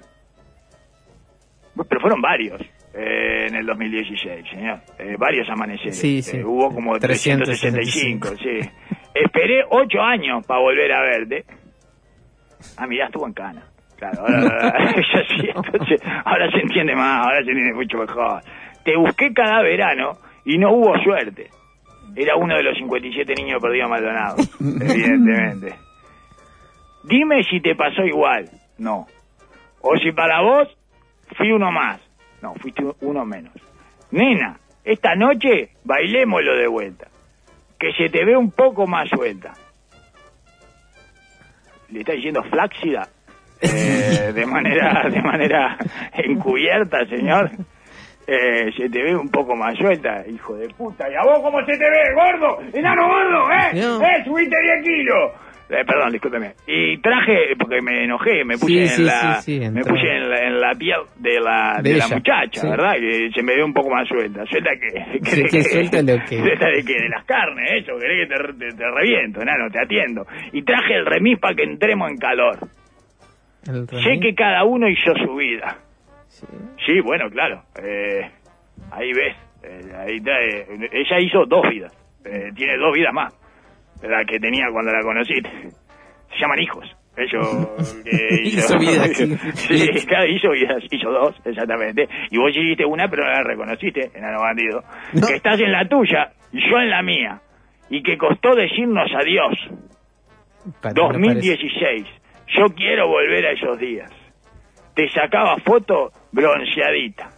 [1.90, 2.62] Pero fueron varios
[2.96, 4.80] eh, en el 2016, señor.
[5.00, 5.98] Eh, varios amaneceres.
[6.00, 6.38] Sí, sí.
[6.38, 8.30] Eh, hubo como 365.
[8.30, 8.70] 365, sí.
[9.14, 11.46] Esperé ocho años para volver a verte.
[12.78, 13.64] Ah, mirá, estuvo en cana.
[13.98, 15.04] Claro, ahora, ahora-
[15.40, 18.42] sí, entonces, ahora se entiende más, ahora se entiende mucho mejor.
[18.84, 21.50] Te busqué cada verano y no hubo suerte.
[22.16, 25.76] Era uno de los 57 niños perdidos a Maldonado, evidentemente.
[27.04, 28.50] Dime si te pasó igual.
[28.78, 29.06] No.
[29.82, 30.68] O si para vos
[31.38, 32.00] fui uno más.
[32.42, 33.54] No, fuiste uno menos.
[34.12, 37.08] Nena, esta noche bailémoslo de vuelta.
[37.80, 39.54] Que se te ve un poco más suelta.
[41.90, 43.08] Le está diciendo flácida.
[43.62, 45.78] eh, de manera de manera
[46.14, 47.52] encubierta, señor.
[48.28, 51.08] Eh, se te ve un poco más suelta, hijo de puta.
[51.10, 52.60] ¿Y a vos cómo se te ve, gordo?
[52.74, 53.72] ¡Enano gordo, eh!
[53.76, 54.02] No.
[54.02, 55.32] ¡Eh, subiste 10 kilos!
[55.68, 56.54] Eh, perdón, discúlpeme.
[56.68, 60.30] Y traje, porque me enojé, me puse, Sí, en, sí, la, sí, me puse en,
[60.30, 62.70] la, en la piel de la, de De la muchacha.
[62.70, 62.94] ¿verdad?
[63.00, 64.46] Que se me ve un poco más suelta.
[64.46, 65.20] ¿Suelta que
[65.52, 68.78] que suelta lo que- Suelta de que de las carnes, eso, querés que te, te,
[68.78, 70.28] te reviento, enano, te atiendo.
[70.54, 72.60] Y traje el remis para que entremos en calor.
[73.64, 75.78] Sé que cada uno hizo su vida.
[76.86, 77.64] Sí, bueno, claro.
[77.84, 78.22] Eh,
[78.92, 79.36] ahí ves.
[79.64, 81.92] Eh, ahí eh, ella hizo dos vidas.
[82.24, 83.34] Eh, tiene dos vidas más.
[84.08, 85.50] La que tenía cuando la conociste.
[86.30, 86.86] Se llaman hijos.
[87.18, 89.38] Ellos que Hizo vidas, sí.
[89.78, 92.08] sí, claro, hizo hizo dos, exactamente.
[92.30, 94.82] Y vos hiciste una, pero no la reconociste, enano bandido.
[95.14, 95.26] No.
[95.28, 97.42] Que estás en la tuya y yo en la mía.
[97.90, 99.54] Y que costó decirnos adiós.
[100.82, 101.22] Pa- no parece.
[101.22, 102.08] 2016.
[102.58, 104.12] Yo quiero volver a esos días.
[104.94, 107.30] Te sacaba foto bronceadita.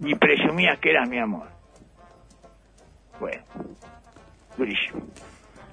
[0.00, 1.46] Y presumías que eras mi amor.
[3.20, 3.42] Bueno,
[4.56, 5.02] durísimo.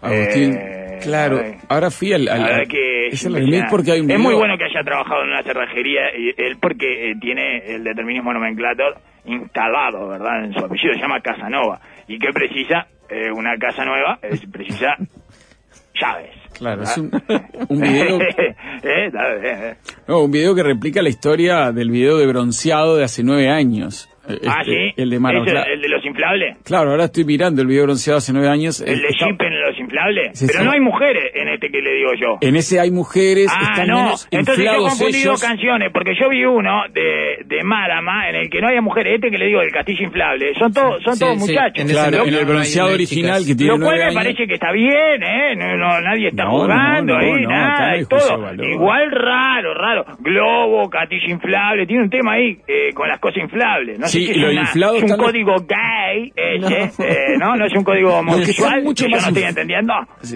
[0.02, 2.28] Agustín, Eh, claro, ahora fui al...
[2.28, 3.28] al- que es
[3.70, 7.12] porque hay un Es muy bueno que haya trabajado en una cerrajería, y él porque
[7.12, 10.46] eh, tiene el determinismo nomenclator instalado, ¿verdad?
[10.46, 11.80] En su apellido, se llama Casanova.
[12.08, 14.96] Y que precisa eh, una casa nueva, es precisa
[16.00, 16.32] llaves.
[16.54, 16.92] Claro, ¿verdad?
[16.92, 17.12] es un,
[17.70, 18.20] un video...
[20.08, 24.10] No, un video que replica la historia del video de bronceado de hace nueve años.
[24.30, 24.94] Eh, ah, este, sí.
[24.98, 25.40] El de Mara.
[25.42, 26.58] ¿Ese, Claro, ¿El de los inflables?
[26.64, 28.82] claro, ahora estoy mirando el video bronceado hace nueve años.
[28.82, 29.26] ¿El Eh, de está-
[30.34, 30.66] Sí, Pero sí.
[30.66, 32.38] no hay mujeres en este que le digo yo.
[32.42, 35.42] En ese hay mujeres, Ah, están no, menos entonces yo he confundido ellos.
[35.42, 39.32] canciones, porque yo vi uno de, de Marama en el que no había mujeres, este
[39.32, 41.78] que le digo, el castillo inflable, son todos son Sí, todos sí, muchachos.
[41.84, 43.48] en Claro, en el bronceado no original chicas.
[43.48, 44.16] que tiene Lo cual me años.
[44.16, 45.56] parece que está bien, ¿eh?
[45.56, 48.42] No, no, nadie está jugando no, ahí, no, acá no nada, de todo.
[48.42, 48.66] valor.
[48.68, 50.06] Igual raro, raro.
[50.20, 54.00] Globo, castillo inflable, tiene un tema ahí eh, con las cosas inflables.
[54.00, 57.06] No Sí, sé si y lo es, una- inflado es un código gay ese, No.
[57.06, 57.56] eh, ¿no?
[57.56, 59.46] No es un código homosexual, mucho yo no estoy inf-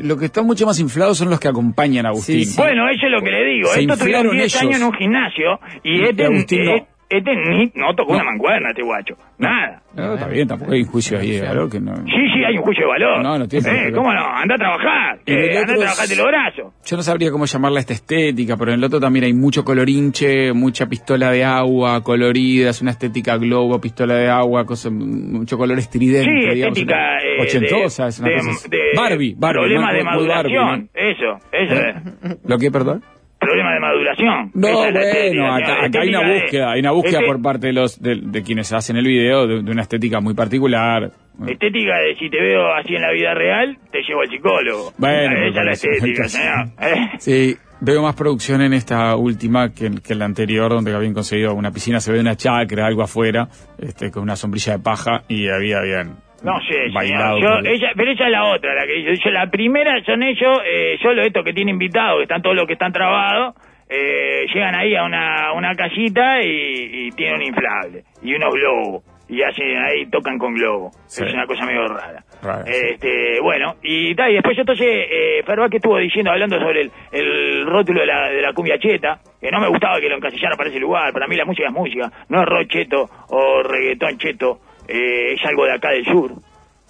[0.04, 2.40] Lo que están mucho más inflados son los que acompañan a Agustín.
[2.40, 2.56] Sí, sí.
[2.58, 3.70] Bueno, eso es lo que le digo.
[3.70, 4.62] Se Estos tuvieron inflaron 10 ellos.
[4.62, 6.88] años en un gimnasio y Y este, Agustín no.
[7.12, 8.20] Eh, este ni, no tocó No.
[8.22, 9.16] una mancuerna, este guacho.
[9.38, 9.82] Nada.
[9.96, 11.94] No, está bien, tampoco hay un juicio ahí de valor que no...
[11.96, 13.22] Sí, sí, hay un juicio de valor.
[13.24, 13.92] No, no tiene eh.
[13.92, 14.22] ¿Cómo no?
[14.26, 15.20] Anda a trabajar.
[15.26, 16.74] Eh, anda a otro es- trabajarte los brazos.
[16.86, 20.54] Yo no sabría cómo llamarla esta estética, pero en el otro también hay mucho colorinche,
[20.54, 25.78] mucha pistola de agua colorida, es una estética globo, pistola de agua, cosa, mucho color
[25.80, 26.24] estridente.
[26.32, 29.60] Sí, digamos, estética una- eh, ochentosa, de, es una de- cosa de Barbie, Barbie.
[29.60, 30.90] Problema muy- de Barbie.
[30.94, 32.38] Eso, eso es.
[32.46, 33.04] ¿Lo que, perdón?
[33.42, 34.52] Problema de maduración.
[34.54, 37.42] No, la estética, bueno, acá, acá hay una de- búsqueda, hay una búsqueda este- por
[37.42, 41.12] parte de los de, de quienes hacen el video de, de una estética muy particular.
[41.48, 44.94] Estética de si te veo así en la vida real, te llevo al psicólogo.
[44.98, 46.68] Bueno, Esa es la estética, señor.
[46.82, 47.10] Eh.
[47.20, 51.16] Sí, veo más producción en esta última que, en- que en la anterior, donde habían
[51.16, 53.48] conseguido una piscina, se ve una chacra, algo afuera,
[53.80, 57.40] este, con una sombrilla de paja y había, habían No sé, señor.
[57.42, 59.16] Yo, ella, pero ella es la otra, la que.
[59.16, 62.66] Yo, la primera son ellos, eh, solo estos que tienen invitados, que están todos los
[62.66, 63.56] que están trabados,
[63.90, 69.04] eh, llegan ahí a una, una casita y, y tienen un inflable y unos globos.
[69.30, 70.92] Y hacen ahí, tocan con globo.
[71.06, 71.24] Sí.
[71.24, 72.22] Es una cosa medio rara.
[72.44, 72.74] Rara, sí.
[72.74, 76.92] este, bueno, y tal, y después yo entonces, eh, que estuvo diciendo, hablando sobre el,
[77.14, 80.58] el rótulo de la, de la cumbia cheta, que no me gustaba que lo encasillaran
[80.58, 84.18] para ese lugar, para mí la música es música, no es rock cheto o reggaetón
[84.18, 84.60] cheto,
[84.92, 86.32] eh, es algo de acá del sur,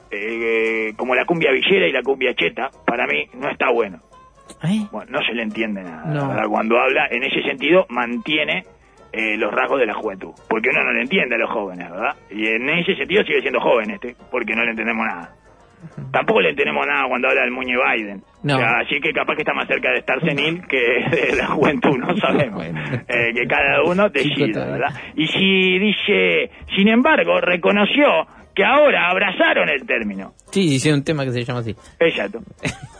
[0.09, 3.99] eh, como la cumbia villera y la cumbia cheta, para mí no está bueno.
[4.63, 4.85] ¿Eh?
[4.91, 6.05] Bueno, no se le entiende nada.
[6.05, 6.27] No.
[6.29, 6.47] ¿verdad?
[6.49, 8.65] Cuando habla, en ese sentido, mantiene
[9.11, 10.33] eh, los rasgos de la juventud.
[10.49, 12.15] Porque uno no le entiende a los jóvenes, ¿verdad?
[12.29, 15.35] Y en ese sentido sigue siendo joven este, porque no le entendemos nada.
[16.11, 18.23] Tampoco le entendemos nada cuando habla del Muñe Biden.
[18.43, 18.55] No.
[18.55, 20.77] O sea, así que capaz que está más cerca de estar senil que
[21.31, 22.55] de la juventud, no sabemos.
[22.55, 22.79] Bueno.
[23.07, 24.65] Eh, que cada uno decida.
[24.71, 24.89] ¿verdad?
[25.15, 28.05] Y si dice, sin embargo, reconoció
[28.55, 30.33] que ahora abrazaron el término.
[30.51, 31.73] Sí, hicieron un tema que se llama así.
[31.99, 32.39] Exacto.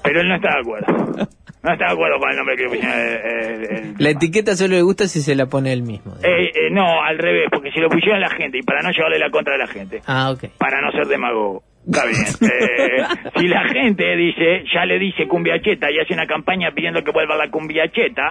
[0.03, 1.27] Pero él no está de acuerdo.
[1.63, 4.55] No está de acuerdo con el nombre que le pusieron el- el- el- La etiqueta
[4.55, 6.15] solo le gusta si se la pone él mismo.
[6.23, 9.19] Eh, eh, no, al revés, porque si lo pusieron la gente y para no llevarle
[9.19, 10.45] la contra a la gente, Ah, ok.
[10.57, 11.61] para no ser demagogo.
[11.85, 12.21] Está bien.
[12.51, 13.03] Eh,
[13.37, 17.11] si la gente dice, ya le dice cumbia cheta y hace una campaña pidiendo que
[17.11, 18.29] vuelva la cumbia cheta,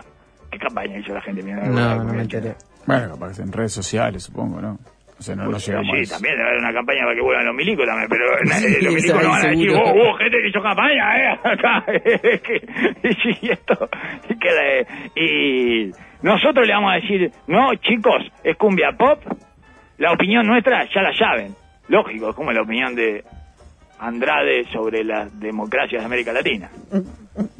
[0.50, 2.48] ¿qué campaña hizo la gente pidiendo No, no me cheta?
[2.48, 2.54] enteré.
[2.86, 4.78] Bueno, capaz que en redes sociales, supongo, ¿no?
[5.18, 6.14] O sea, no, no Pues, llegamos a sí, eso.
[6.14, 9.22] también debe haber una campaña para que vuelvan los milicos también, pero eh, los milicos
[9.22, 11.84] no van a decir, vos, vos, gente que hizo campaña, eh, acá,
[12.42, 13.88] que- sí, esto,
[14.30, 14.86] y que
[15.16, 15.90] y
[16.22, 19.20] nosotros le vamos a decir, no, chicos, es cumbia pop,
[19.98, 21.54] la opinión nuestra ya la saben,
[21.88, 23.22] lógico, es como la opinión de
[24.00, 26.70] Andrade sobre las democracias de América Latina.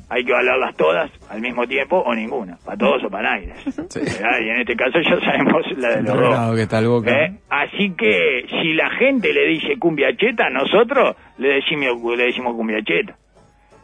[0.09, 3.53] Hay que valorarlas todas al mismo tiempo o ninguna, para todos o para nadie.
[3.67, 4.41] ¿Verdad?
[4.43, 6.17] Y en este caso ya sabemos la de los dos.
[6.17, 7.11] Entrenado que está el Boca.
[7.11, 7.39] ¿Eh?
[7.49, 12.83] Así que si la gente le dice cumbia cheta, nosotros le decimos, le decimos cumbia
[12.83, 13.15] cheta.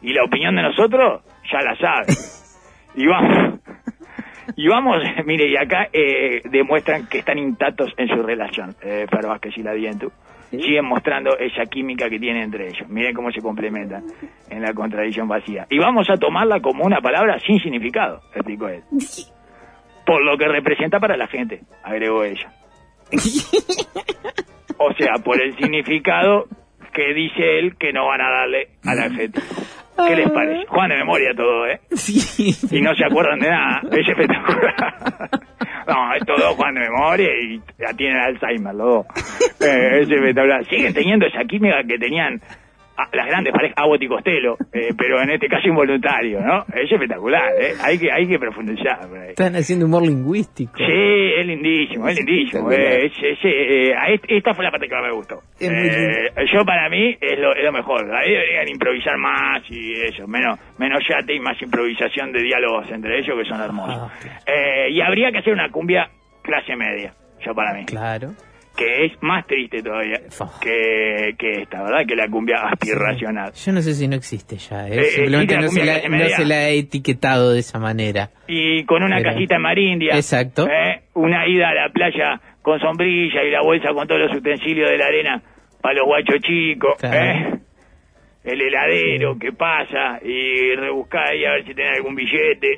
[0.01, 2.07] Y la opinión de nosotros ya la sabe.
[2.97, 3.59] Y vamos,
[4.55, 9.27] y vamos, mire, y acá eh, demuestran que están intactos en su relación, eh, Fer
[9.27, 10.11] Vázquez y la Dientu.
[10.49, 12.87] Siguen mostrando esa química que tienen entre ellos.
[12.87, 14.03] Miren cómo se complementan
[14.49, 15.67] en la contradicción vacía.
[15.69, 18.81] Y vamos a tomarla como una palabra sin significado, explicó él.
[20.05, 22.49] por lo que representa para la gente, agregó ella.
[24.79, 26.45] O sea, por el significado
[26.93, 29.45] que dice él que no van a darle al adjetivo.
[30.05, 30.65] ¿Qué les parece?
[30.67, 31.79] Juan de memoria todo, ¿eh?
[31.91, 32.53] Sí.
[32.71, 33.81] Y no se acuerdan de nada.
[33.91, 34.75] Es espectacular.
[35.87, 39.05] No, es todo Juan de memoria y ya tienen Alzheimer los dos.
[39.61, 40.65] Eh, es espectacular.
[40.65, 42.41] Siguen teniendo esa química que tenían
[42.97, 46.65] ah, las grandes parejas, Abbott y Costello, eh, pero en este caso involuntario, ¿no?
[46.73, 47.73] Es espectacular, ¿eh?
[47.83, 49.29] Hay que, hay que profundizar por ahí.
[49.29, 50.73] Están haciendo humor lingüístico.
[50.77, 52.71] Sí, es lindísimo, es lindísimo.
[52.71, 55.39] eh, es- es- eh, esta fue la parte que más me gustó.
[55.59, 58.13] Es Eh, yo para mí es lo, es lo mejor.
[58.15, 63.19] Ahí deberían improvisar más y eso, menos menos yate y más improvisación de diálogos entre
[63.19, 64.11] ellos que son hermosos.
[64.11, 64.41] Ah.
[64.45, 66.09] Eh, y habría que hacer una cumbia
[66.43, 67.11] clase media,
[67.45, 68.29] yo para mí, Claro.
[68.77, 70.21] Que es más triste todavía
[70.61, 72.05] que, que esta, ¿verdad?
[72.07, 73.51] Que la cumbia aspiracional.
[73.53, 74.99] Yo no sé si no existe ya, ¿eh?
[74.99, 78.29] Eh, Simplemente eh, no, se la no se la ha etiquetado de esa manera.
[78.47, 80.15] y con una Pero- casita en Marindia.
[80.15, 80.67] Exacto.
[80.69, 81.01] ¿eh?
[81.15, 84.97] Una ida a la playa con sombrilla y la bolsa con todos los utensilios de
[84.97, 85.41] la arena
[85.81, 86.95] para los guachos chicos.
[86.99, 87.59] Claro.
[88.43, 92.77] El heladero que pasa y rebuscar ahí a ver si tenés algún billete.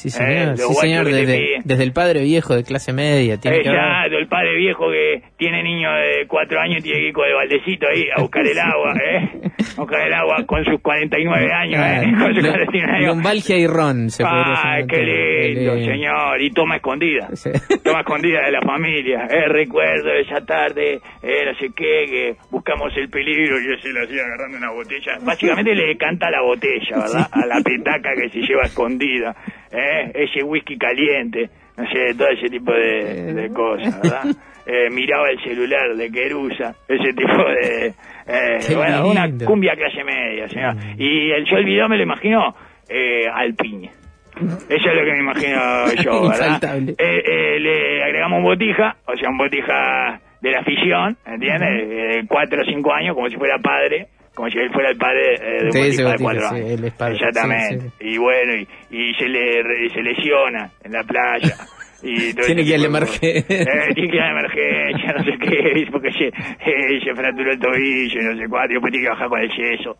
[0.00, 0.56] Sí, Eh, señor.
[0.56, 1.04] sí, señor.
[1.06, 3.36] que te Desde, el padre viejo de clase media.
[3.38, 6.98] Tiene que haber- Exacto, el padre viejo que tiene niño de cuatro años y tiene
[7.00, 9.30] que ir con el baldecito ahí a buscar el agua, ¿eh?
[9.76, 12.12] A buscar el agua con sus 49 años, ¿eh?
[12.18, 13.06] Con sus Lo- 49 años.
[13.14, 14.86] Lumbalgia y ron, se Ay, llamar.
[14.86, 16.40] qué lindo, eh, señor.
[16.40, 17.28] Y toma escondida.
[17.34, 17.50] Sí.
[17.84, 19.26] Toma escondida de la familia.
[19.30, 23.88] Eh, recuerdo esa tarde, eh, no sé qué, que buscamos el peligro y yo se
[23.90, 25.18] lo hacía agarrando una botella.
[25.22, 27.26] Básicamente le canta la botella, ¿verdad?
[27.32, 29.34] A la petaca que se lleva escondida.
[29.72, 31.48] Eh, ese whisky caliente.
[31.76, 34.24] No sé, todo ese tipo de, de cosas, ¿verdad?
[34.66, 37.92] Eh, miraba el celular de Querusa, ese tipo de...
[38.28, 40.76] eh, bueno, una cumbia clase media, señor.
[40.96, 42.54] Y el yo el video me lo imagino
[42.88, 43.90] eh, al piña.
[44.36, 45.58] Eso es lo que me imagino
[46.04, 46.78] yo, ¿verdad?
[46.86, 51.88] Eh, eh, le agregamos un botija, o sea, un botija de la afición, ¿entiendes?
[51.90, 54.06] Eh, cuatro o cinco años, como si fuera padre,
[54.40, 56.54] como si él fuera el padre eh, de un De ese botija de cuatro sí,
[56.56, 56.70] años.
[56.70, 57.80] él es padre, Exactamente.
[57.90, 61.54] sí, Y bueno, y, y se le re- se lesiona en la playa.
[62.02, 63.56] Y todo Tiene ese que ir a tipo la emergencia.
[63.60, 67.52] Eh, tiene que ir a la emergencia, no sé qué, porque se, eh, se fracturó
[67.52, 69.96] el tobillo, y no sé cuánto, y después tiene que bajar con el yeso.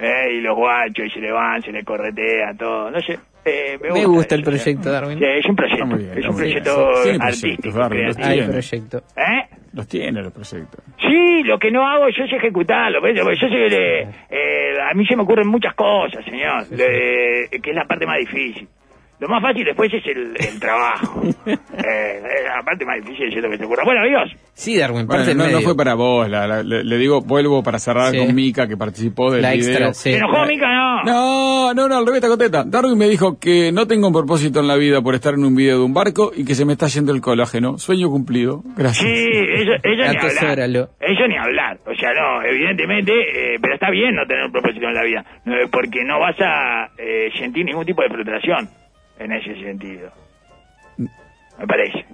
[0.00, 3.20] Eh, y los guachos, y se le van, se le corretea, todo, no sé.
[3.44, 4.92] Eh, me, Me gusta el eso, proyecto, eh.
[4.92, 5.18] Darwin.
[5.18, 6.36] Sí, es un proyecto, muy bien, es un bien.
[6.36, 8.06] proyecto Tiene artístico, Darwin.
[8.22, 8.50] Hay Bien.
[8.50, 8.98] proyecto.
[9.16, 9.56] ¿Eh?
[9.72, 10.84] Los tiene los proyectos.
[11.00, 13.00] Sí, lo que no hago yo es ejecutarlo.
[13.02, 13.16] ¿ves?
[13.18, 17.70] Yo sé que le- eh, a mí se me ocurren muchas cosas, señor, le- que
[17.70, 18.68] es la parte más difícil.
[19.24, 21.22] Lo más fácil después es el, el trabajo.
[21.46, 23.82] eh, la parte más difícil es lo que te ocurra.
[23.84, 26.28] Bueno, amigos, Sí, Darwin, Bueno, parte no, no fue para vos.
[26.28, 28.18] la- la- le, le digo, vuelvo para cerrar Sí.
[28.18, 29.68] con Mika, que participó del La video.
[29.70, 30.10] extra, sí.
[30.12, 30.66] ¿se enojó Mica?
[30.68, 31.02] No.
[31.04, 32.64] No, no, no, al revés, está contenta.
[32.66, 35.56] Darwin me dijo que no tengo un propósito en la vida por estar en un
[35.56, 37.78] video de un barco y que se me está yendo el colágeno.
[37.78, 38.62] Sueño cumplido.
[38.76, 39.08] Gracias.
[39.08, 40.88] Sí, eso, eso ni hablar.
[41.00, 41.78] Eso ni hablar.
[41.86, 43.12] O sea, no, evidentemente,
[43.54, 45.24] eh, pero está bien no tener un propósito en la vida.
[45.46, 48.68] eh, porque no vas a eh, sentir ningún tipo de frustración
[49.18, 50.10] en ese sentido.
[50.96, 52.04] Me parece.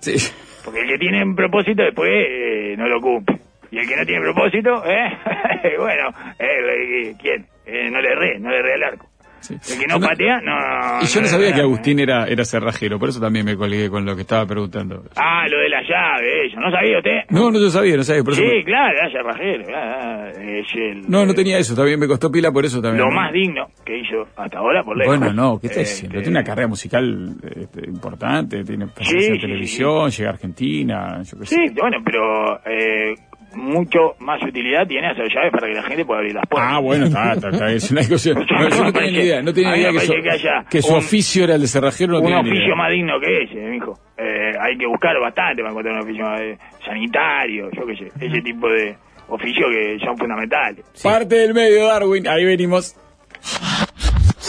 [0.00, 0.16] Sí.
[0.64, 3.38] Porque el que tiene un propósito después eh, no lo cumple.
[3.70, 5.18] Y el que no tiene propósito, ¿eh?
[5.78, 6.08] bueno,
[6.38, 7.46] eh, ¿quién?
[7.66, 9.06] Eh, no le re, no le re al arco.
[9.40, 9.54] Sí.
[9.74, 11.02] El que no patea, no...
[11.02, 12.02] Y yo no sabía que Agustín ¿eh?
[12.04, 15.02] era, era cerrajero, por eso también me colgué con lo que estaba preguntando.
[15.16, 16.60] Ah, lo de la llave, eso.
[16.60, 17.18] ¿No sabía usted?
[17.30, 18.24] No, no yo sabía, no sabía.
[18.24, 19.64] Por Sí, claro, era cerrajero.
[20.40, 23.04] es el, No, no tenía eso, también me costó pila por eso también.
[23.04, 25.18] Lo más digno que hizo hasta ahora, por lejos.
[25.18, 26.18] Bueno, no, ¿qué está Eh, diciendo?
[26.18, 30.32] eh, Tiene una carrera musical este, importante, tiene presencia Sí, en sí, televisión, llega a
[30.32, 31.54] Argentina, yo qué sé.
[31.54, 33.14] Sí, bueno, pero eh,
[33.58, 36.72] mucho más utilidad tiene hacer llaves para que la gente pueda abrir las puertas.
[36.72, 39.52] Ah, bueno, está, está, está, es una cosa- no, yo no tenía ni idea, no
[39.52, 41.66] tenía ni idea que, su, parece que haya que su un- oficio era el de
[41.68, 43.98] cerrajero, no un tenía oficio más digno que ese, mijo.
[44.16, 46.24] Eh, hay que buscar bastante para encontrar un oficio
[46.84, 48.96] sanitario, yo qué sé, ese tipo de
[49.28, 50.84] oficios que son fundamentales.
[51.02, 52.96] Parte del medio, Darwin, ahí venimos.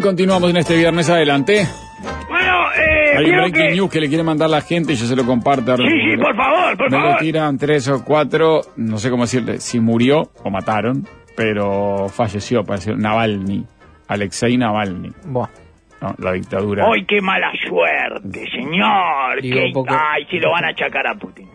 [0.00, 1.66] Continuamos en este viernes adelante.
[2.28, 3.74] Bueno, eh, Hay un breaking que...
[3.74, 5.76] news que le quiere mandar la gente y yo se lo comparto.
[5.76, 7.18] Sí, sí, por favor, por Me lo favor.
[7.20, 12.94] tiran tres o cuatro, no sé cómo decirle, si murió o mataron, pero falleció, parece
[12.94, 13.64] Navalny,
[14.08, 15.12] Alexei Navalny.
[15.26, 15.48] Buah.
[16.02, 16.84] No, la dictadura.
[16.92, 19.40] ¡Ay, qué mala suerte, señor!
[19.40, 21.48] Digo, Qué- ¡Ay, se lo van a achacar a Putin!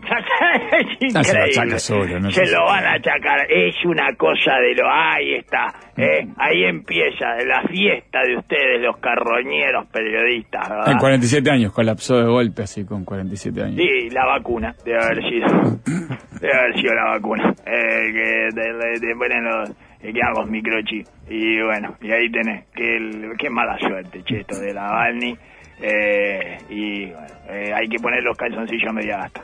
[1.02, 3.40] es No, se lo achaca solo, no se lo van a achacar.
[3.50, 4.88] Es una cosa de lo...
[4.90, 5.66] Ahí está.
[5.98, 6.26] ¿eh?
[6.38, 10.92] Ahí empieza la fiesta de ustedes, los carroñeros periodistas, ¿verdad?
[10.92, 13.76] En 47 años, colapsó de golpe así con 47 años.
[13.76, 15.46] Sí, la vacuna, debe haber sido.
[16.40, 17.54] Debe haber sido la vacuna.
[17.66, 19.70] Eh, que te, te ponen los,
[20.00, 21.08] que hago los microchips.
[21.28, 22.66] Y bueno, y ahí tenés.
[22.74, 25.36] Qué, qué mala suerte, che, esto de la Balni.
[25.80, 29.42] Eh, y bueno, eh, hay que poner los calzoncillos a media gasta.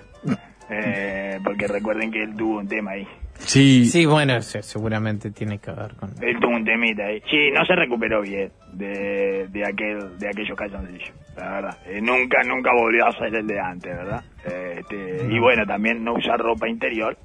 [0.71, 3.07] Eh, porque recuerden que él tuvo un tema ahí.
[3.39, 6.11] Sí, Sí, bueno, se- seguramente tiene que ver con...
[6.23, 7.21] Él tuvo un temita ahí.
[7.29, 11.79] Sí, no se recuperó bien de, de aquel de aquellos calzoncillos, la verdad.
[11.87, 14.23] Eh, nunca, nunca volvió a ser el de antes, ¿verdad?
[14.47, 17.17] Eh, este, y bueno, también no usar ropa interior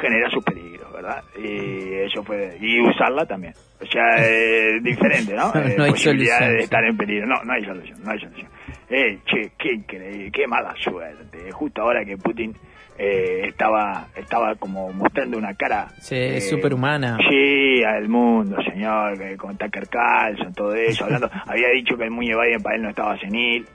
[0.00, 1.22] genera sus peligros, ¿verdad?
[1.38, 2.56] Y eso fue...
[2.60, 3.54] Y usarla también.
[3.80, 5.52] O sea, es diferente, ¿no?
[5.54, 7.26] Eh, No hay posibilidad solución, de estar en peligro.
[7.26, 8.48] No, no hay solución, no hay solución.
[8.88, 11.50] Eh, che, qué increíble, qué mala suerte.
[11.52, 12.52] Justo ahora que Putin
[12.98, 15.88] eh, estaba estaba como mostrando una cara...
[16.00, 17.16] Sí, eh, superhumana.
[17.28, 22.10] Sí, al mundo, señor, que con Tucker Carlson, todo eso, hablando, había dicho que el
[22.10, 23.66] Muñe Biden para él no estaba senil,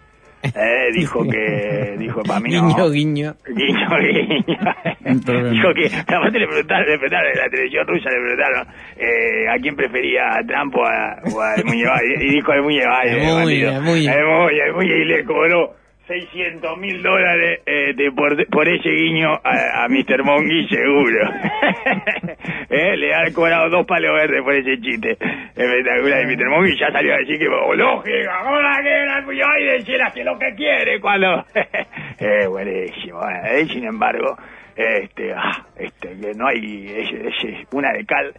[0.54, 2.68] eh, dijo que, dijo para mí no.
[2.68, 3.36] Guiño, guiño.
[3.48, 5.22] Guiño, guiño.
[5.26, 8.68] Pero- dijo que, aparte le preguntaron, le preguntaron en la televisión rusa, le preguntaron
[8.98, 13.20] eh, a quién prefería, a Trump o a, o Muñe Biden, y dijo el Biden.
[13.20, 13.70] El el.
[13.76, 15.76] El Muñe, el Muñe, y le cobró
[16.08, 20.24] 600 mil dólares eh, de por, ese guiño a, a Mr.
[20.24, 21.30] Mongi seguro.
[22.68, 26.50] Eh, Le han cobrado dos palos verdes por ese chiste espectacular de Mr.
[26.50, 26.78] Mongi.
[26.78, 30.54] Ya salió a decir que, oh, lógica, ahora que Muñoz y decir hace lo que
[30.56, 31.46] quiere cuando...
[32.20, 33.22] eh, buenísimo.
[33.46, 33.66] eh.
[33.68, 34.36] Sin embargo,
[34.76, 38.34] este, ah, este, que no hay, es una de cal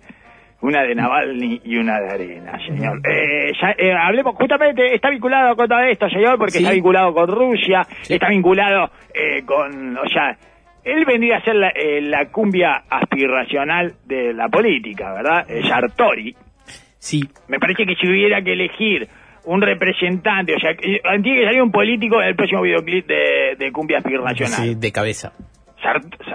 [0.63, 2.99] una de Navalny y una de arena, señor.
[3.09, 6.59] Eh, ya, eh, hablemos, justamente está vinculado con todo esto, señor, porque Sí.
[6.59, 10.37] está vinculado con Rusia, está vinculado eh, con, o sea,
[10.85, 15.45] él vendría a ser la, eh, la cumbia aspiracional de la política, ¿verdad?
[15.51, 16.35] Eh, Sartori.
[16.99, 19.07] Sí, Me parece que si hubiera que elegir
[19.45, 23.55] un representante, o sea, que- tiene que salir un político en el próximo videoclip de,
[23.59, 24.53] de cumbia aspiracional.
[24.69, 25.33] sí, de cabeza.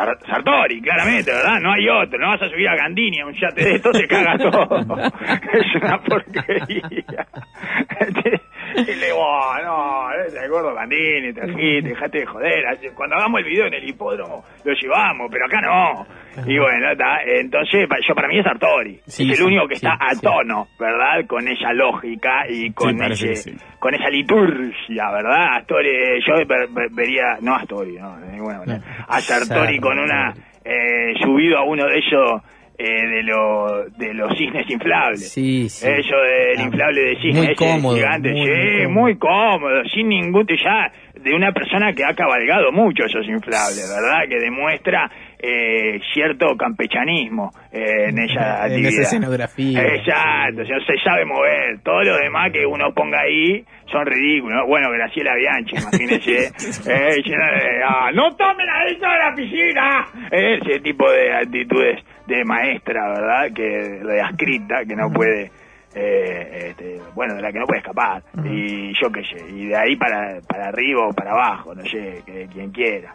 [0.05, 1.59] Sart- Sar- Sartori, claramente, ¿verdad?
[1.61, 2.19] No hay otro.
[2.19, 4.97] No vas a subir a Gandini a un yate de esto, se caga todo.
[5.53, 7.27] es una porquería.
[8.87, 12.63] y le digo, "Oh, no, ese gordo Gandini, trajiste, dejate de joder.
[12.95, 16.05] Cuando hagamos el video en el hipódromo, lo llevamos, pero acá no.
[16.47, 17.21] Y bueno, está.
[17.25, 18.99] Entonces, yo para mí es Sartori.
[19.05, 21.25] Sí, es el sí, único que sí, está a tono, ¿verdad?
[21.27, 25.57] Con esa lógica y con ese con esa liturgia, ¿verdad?
[25.57, 25.89] Astori,
[26.25, 31.13] yo ver- ver- vería, no Astori, no, de ninguna manera, a Sartori con una, eh,
[31.21, 32.41] subido a uno de esos,
[32.81, 35.31] eh, de, los de los cisnes inflables.
[35.31, 35.87] Sí, sí.
[35.87, 39.83] Eso del Ah, inflable de cisne, muy ese cómodo, gigante, muy, sí, muy muy cómodo,
[39.93, 44.27] sin ningún, ya, de una persona que ha cabalgado mucho esos inflables, ¿verdad?
[44.27, 45.09] Que demuestra
[45.39, 49.81] eh, cierto campechanismo eh, en esa En esa escenografía.
[49.81, 51.79] Exacto, o sea, se sabe mover.
[51.83, 54.57] Todo lo demás que uno ponga ahí son ridículos.
[54.61, 54.67] ¿no?
[54.67, 56.45] Bueno, Graciela Bianchi, imagínese.
[56.91, 60.05] eh, llena de, ah, ¡No tomen adentro de la piscina!
[60.31, 63.53] Eh, ese tipo de actitudes de maestra, ¿verdad?
[63.53, 63.63] Que
[64.03, 65.51] de ascrita, que no puede...
[65.93, 68.23] eh, este, bueno, de la que no puede escapar.
[68.45, 72.21] Y yo qué sé, y de ahí para, para arriba o para abajo, no sé,
[72.25, 73.13] que quien quiera.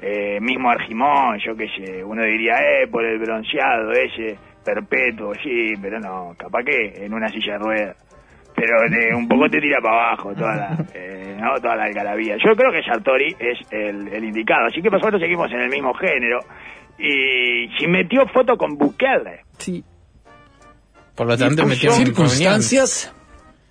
[0.00, 5.74] Eh, mismo Argimón, yo qué sé, uno diría, eh, por el bronceado ese, perpetuo, sí,
[5.80, 7.96] pero no, capaz que en una silla de ruedas.
[8.56, 11.54] Pero eh, un poco te tira para abajo toda la, eh, ¿no?
[11.60, 12.36] toda la algarabía.
[12.36, 15.92] Yo creo que Sartori es el, el indicado, así que nosotros seguimos en el mismo
[15.94, 16.40] género.
[16.98, 19.82] Y si metió foto con Bukele, Sí.
[21.16, 23.14] Por lo tanto, metió circunstancias.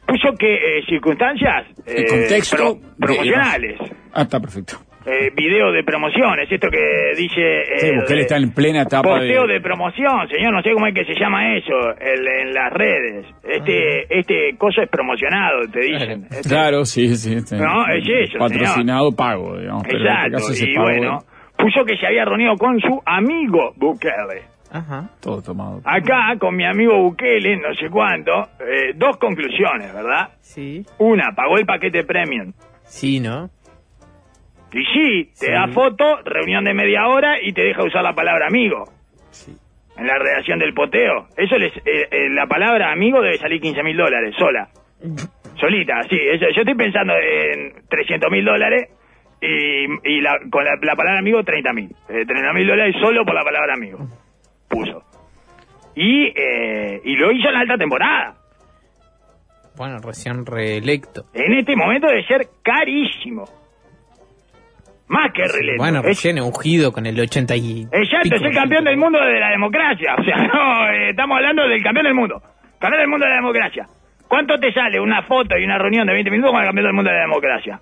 [0.07, 3.79] puso que eh, circunstancias El eh, contexto pro- de- promocionales,
[4.13, 4.77] Ah, está perfecto.
[5.05, 7.63] eh, video de promociones, esto que dice...
[7.79, 9.53] Sí, eh, porque él está en plena etapa Posteo de...
[9.55, 13.25] de promoción, señor, no sé cómo es que se llama eso el- en las redes.
[13.43, 16.27] Este este coso es promocionado, te dicen.
[16.31, 17.39] Este- Claro, sí, sí.
[17.41, 17.55] sí.
[17.57, 19.83] No, es eso, Patrocinado, pago, digamos.
[19.83, 21.19] pero en este Exacto, caso y pago bueno,
[21.63, 24.43] puso que se había reunido con su amigo Bukele.
[24.71, 25.09] Ajá.
[25.21, 25.81] Todo tomado.
[25.85, 30.29] Acá, con mi amigo Bukele, no sé cuánto, eh, dos conclusiones, ¿verdad?
[30.41, 30.83] Sí.
[30.97, 32.51] Una, pagó el paquete premium.
[32.83, 33.49] Sí, ¿no?
[34.73, 35.51] Y sí, te Sí.
[35.51, 38.85] da foto, reunión de media hora y te deja usar la palabra amigo.
[39.29, 39.55] Sí.
[39.95, 41.27] En la redacción del poteo.
[41.37, 44.67] Eso les, eh, eh, la palabra amigo debe salir 15 mil dólares, sola.
[45.59, 46.17] Solita, sí.
[46.19, 48.89] eso- yo estoy pensando en 300 mil dólares
[49.45, 51.89] y, y la, con la, la palabra amigo 30 mil.
[52.07, 53.99] 30 mil dólares solo por la palabra amigo.
[54.69, 55.03] Puso.
[55.95, 58.35] Y, eh, y lo hizo en la alta temporada.
[59.75, 61.25] Bueno, recién reelecto.
[61.33, 63.45] En este momento debe ser carísimo.
[65.07, 65.83] Más que reelecto.
[65.83, 67.81] Bueno, Es- recién ungido con el 80 y...
[67.91, 70.15] Exacto, es el campeón del mundo de la democracia.
[70.17, 72.41] O sea, no, eh, estamos hablando del campeón del mundo.
[72.79, 73.85] Campeón del mundo de la democracia.
[74.27, 76.93] ¿Cuánto te sale una foto y una reunión de 20 minutos con el campeón del
[76.93, 77.79] mundo de la democracia?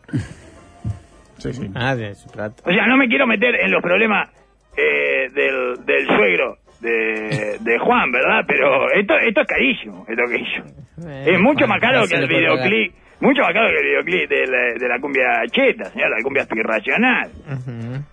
[1.41, 1.69] Sí, sí.
[1.75, 2.61] Ah, de su plato.
[2.65, 4.29] O sea, no me quiero meter en los problemas
[4.77, 8.43] eh, del, del suegro de, de Juan, ¿verdad?
[8.47, 11.07] Pero esto esto es carísimo, esto que hizo.
[11.09, 12.93] Eh, Es mucho más caro que el videoclip.
[13.19, 16.41] Mucho más caro que el videoclip de la, de la cumbia cheta, señor, la cumbia
[16.43, 17.29] aspiracional.
[17.51, 18.03] Ujú.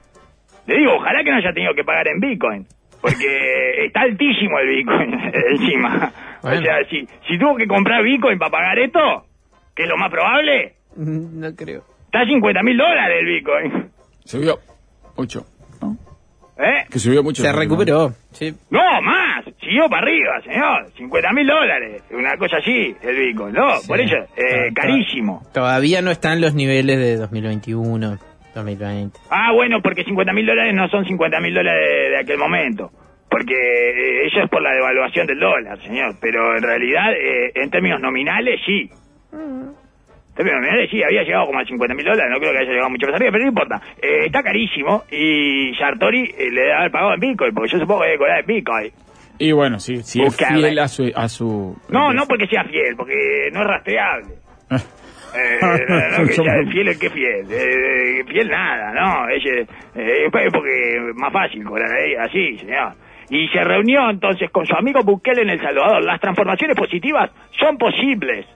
[0.67, 2.67] Le digo, ojalá que no haya tenido que pagar en Bitcoin.
[3.01, 5.15] Porque está altísimo el Bitcoin
[5.51, 6.13] encima.
[6.43, 6.61] Bueno.
[6.61, 9.25] O sea, si, si tuvo que comprar Bitcoin para pagar esto,
[9.75, 11.85] que es lo más probable, No creo.
[12.09, 13.91] Está a 50 mil dólares el Bitcoin.
[14.25, 14.59] Subió
[15.17, 15.45] mucho.
[15.81, 15.97] ¿no?
[16.59, 16.85] ¿Eh?
[16.91, 17.43] Que subió mucho.
[17.43, 18.13] Se recuperó.
[18.33, 18.53] Sí.
[18.71, 19.45] No, más.
[19.61, 20.91] Siguió para arriba, señor.
[20.97, 22.03] 50 mil dólares.
[22.11, 23.55] Una cosa así, el Bitcoin.
[23.55, 23.89] No, Sí.
[23.89, 25.43] por eso, eh, carísimo.
[25.55, 28.19] Todavía no están los niveles de 2021,
[28.55, 29.19] 2020.
[29.31, 32.91] Ah, bueno, porque 50 mil dólares no son 50 mil dólares de, de aquel momento.
[33.31, 36.17] Porque eh, eso es por la devaluación del dólar, señor.
[36.21, 38.91] Pero en realidad, eh, en términos nominales, sí.
[39.33, 39.75] En
[40.39, 42.31] términos nominales, sí, había llegado como a 50 mil dólares.
[42.33, 43.83] No creo que haya llegado mucho más arriba, pero no importa.
[44.01, 48.01] Eh, está carísimo y Sartori eh, le debe haber pagado en Bitcoin, porque yo supongo
[48.01, 48.93] que debe cobrar en Bitcoin.
[49.41, 50.59] Y bueno, sí, sí es Buscarla.
[50.67, 51.13] fiel a su...
[51.15, 54.35] A su No, no porque sea fiel, porque no es rastreable.
[55.37, 57.47] Eh, no, no, que sea fiel el que fiel.
[57.53, 59.29] Eh, fiel nada, no.
[59.29, 59.61] Ella,
[59.95, 62.95] eh, es porque es más fácil cobrar ahí, así, señor.
[63.29, 66.03] Y se reunió entonces con su amigo Bukele en El Salvador.
[66.03, 67.31] Las transformaciones positivas
[67.61, 68.47] son posibles,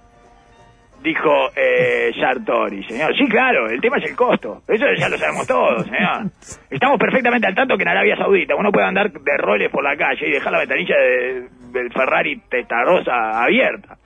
[1.02, 3.14] dijo eh, Sartori, señor.
[3.16, 4.62] Sí, claro, el tema es el costo.
[4.68, 6.30] Eso ya lo sabemos todos, señor.
[6.70, 9.96] Estamos perfectamente al tanto que en Arabia Saudita uno puede andar de roles por la
[9.96, 13.96] calle y dejar la ventanilla de- del Ferrari Testarossa abierta.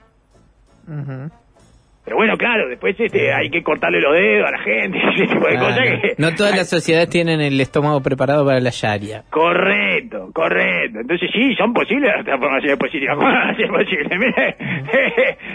[2.07, 5.45] Pero bueno, claro, después este, hay que cortarle los dedos a la gente, ese tipo
[5.45, 6.01] de Ah, cosas no.
[6.01, 6.13] que...
[6.17, 9.23] No todas las sociedades tienen el estómago preparado para la Sharia.
[9.29, 10.99] Correcto, correcto.
[11.01, 13.17] Entonces sí, son posibles las transformaciones positivas.
[13.17, 14.07] ¿Cómo posibles?
[14.17, 14.55] Mire,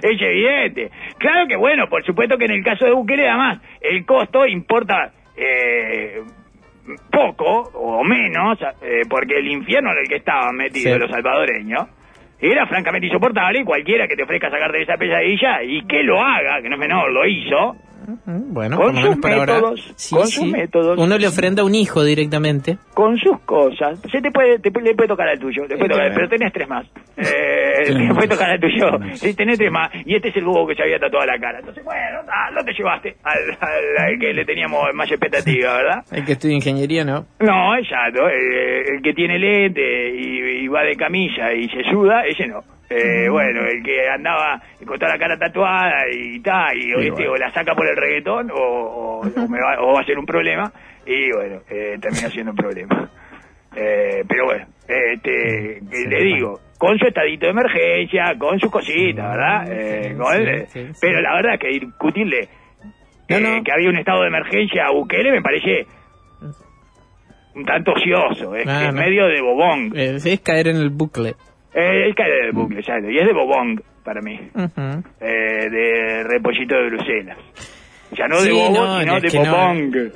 [0.03, 0.91] es evidente.
[1.17, 5.11] Claro que bueno, por supuesto que en el caso de Bukele además el costo importa
[5.35, 6.21] eh,
[7.11, 10.99] poco o menos, eh, porque el infierno en el que estaban metidos Sí.
[11.01, 11.89] los salvadoreños
[12.51, 16.21] era francamente insoportable y cualquiera que te ofrezca sacarte de esa pesadilla y que lo
[16.21, 17.77] haga, que no es menor, lo hizo,
[18.27, 20.99] Bueno, Con sus métodos, con sus métodos.
[20.99, 22.79] Uno le ofrenda un hijo directamente.
[22.95, 24.01] con sus cosas.
[24.11, 26.87] Se te puede, te le puede tocar al tuyo, puede tocar, pero tenés tres más.
[27.17, 29.91] Eh, te puede tocar al tuyo, sí, tenés tres más.
[30.05, 31.59] Y este es el bobo que se había tatuado la cara.
[31.61, 36.05] Entonces, bueno, ah, no te llevaste al, al- al que le teníamos más expectativa, ¿verdad?
[36.13, 37.27] El que estudia ingeniería, ¿no?
[37.41, 38.29] No, exacto.
[38.29, 42.63] el que tiene lente y, y va de camilla y se suda, ese no.
[42.95, 47.09] Eh, bueno, el que andaba con toda la cara tatuada y tal, y, o, Sí,
[47.09, 47.33] este, bueno.
[47.33, 50.19] o la saca por el reggaetón o, o- o me va, o va a ser
[50.19, 50.71] un problema,
[51.07, 53.11] y bueno, eh, termina siendo un problema.
[53.75, 59.65] Eh, pero bueno, este, le digo, con su estadito de emergencia, con sus cositas, ¿verdad?
[59.71, 60.93] Eh, con-.
[61.01, 62.49] Pero la verdad que discutirle
[63.31, 63.63] No, no.
[63.65, 65.87] que había un estado de emergencia a Bukele me parece
[67.55, 69.01] un tanto ocioso, es, Ah, no.
[69.01, 69.93] medio de bobón.
[69.95, 71.35] Eh, es caer en el bucle.
[71.75, 74.39] Eh, él cae del bucle, exacto, y es de bobón para mí,
[75.21, 77.39] eh, de repollito de Bruselas.
[78.15, 79.39] Sea, no de Sí, bobo, no, sino de que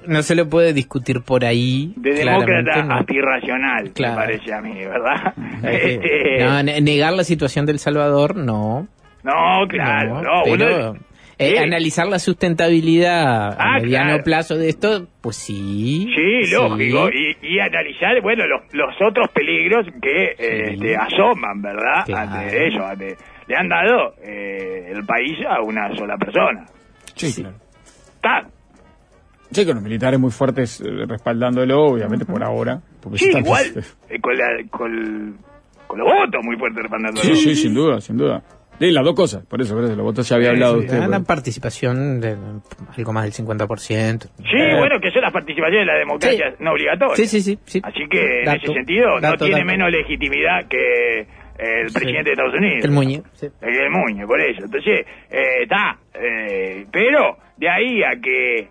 [0.06, 1.94] no- se le puede discutir por ahí.
[1.96, 4.16] De demócrata aspiracional, Claro.
[4.16, 5.32] me parece a mí, ¿verdad?
[5.62, 8.86] Este, no, ne- negar la situación del Salvador, no.
[9.22, 10.96] no, claro, no, uno-
[11.38, 11.56] eh, Sí.
[11.58, 14.24] analizar la sustentabilidad a Ah, mediano claro.
[14.24, 16.06] plazo de esto, pues sí.
[16.14, 17.08] Sí, lógico.
[17.10, 22.04] Y, y analizar, bueno, los, los otros peligros que eh, este, asoman, ¿verdad?
[22.06, 22.30] Claro.
[22.32, 22.86] Ante ello.
[22.86, 23.16] ante-
[23.48, 26.66] le han dado eh, el país a una sola persona.
[27.14, 27.56] Sí, claro.
[28.16, 28.48] Está.
[29.52, 32.80] Sí, con los militares muy fuertes eh, respaldándolo, obviamente por ahora.
[33.00, 33.62] Porque Sí, igual.
[34.10, 35.38] eh, con, la, con,
[35.86, 37.20] con los votos muy fuertes respaldando.
[37.20, 38.42] Sí, sí, sin duda, sin duda.
[38.78, 40.98] Sí, las dos cosas, por eso, por eso, los votos ya había hablado usted.
[40.98, 42.36] Una pero- participación de
[42.96, 44.28] algo más del 50%.
[44.38, 46.56] Sí, bueno, que son las participaciones de la democracia Sí.
[46.62, 47.16] no obligatorias.
[47.18, 47.58] Sí, sí, sí.
[47.64, 47.80] sí.
[47.82, 49.66] Así que en ese sentido no dato, tiene dato.
[49.66, 51.20] menos legitimidad que
[51.58, 51.94] el Sí.
[51.94, 52.84] presidente de Estados Unidos.
[52.84, 53.22] El Muñe.
[53.32, 53.46] sí.
[53.62, 54.64] El del Muñe, por eso.
[54.64, 55.98] Entonces, eh, está.
[56.14, 58.68] eh, pero de ahí a que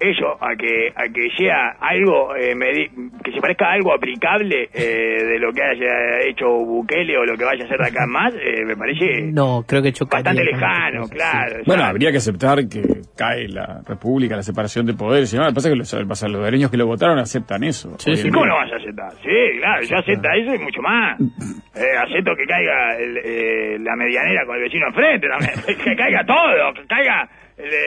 [0.00, 2.90] eso, a que a que sea algo, eh, medi-
[3.24, 7.36] que se parezca a algo aplicable eh, de lo que haya hecho Bukele o lo
[7.36, 10.24] que vaya a hacer de acá en más, eh, me parece No, creo que chocaría.
[10.24, 11.56] bastante lejano, cosas, claro.
[11.56, 11.62] sí.
[11.66, 12.82] Bueno, habría que aceptar que
[13.16, 15.32] cae la república, la separación de poderes.
[15.32, 15.48] y demás.
[15.48, 17.94] Lo que pasa es que los, los salvadoreños que lo votaron aceptan eso.
[17.98, 18.22] Sí, hoy sí.
[18.22, 19.12] en ¿Y cómo lo vas a aceptar.
[19.22, 21.20] Sí, claro, yo acepto eso y mucho más.
[21.20, 25.78] Eh, acepto que caiga el, eh, la medianera con el vecino enfrente, también.
[25.84, 27.28] que caiga todo, que caiga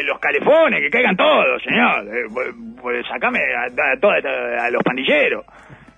[0.04, 2.08] los calefones, que caigan todos, señor.
[2.08, 2.50] Eh, pues,
[2.82, 5.46] pues sacame a, a, a los pandilleros.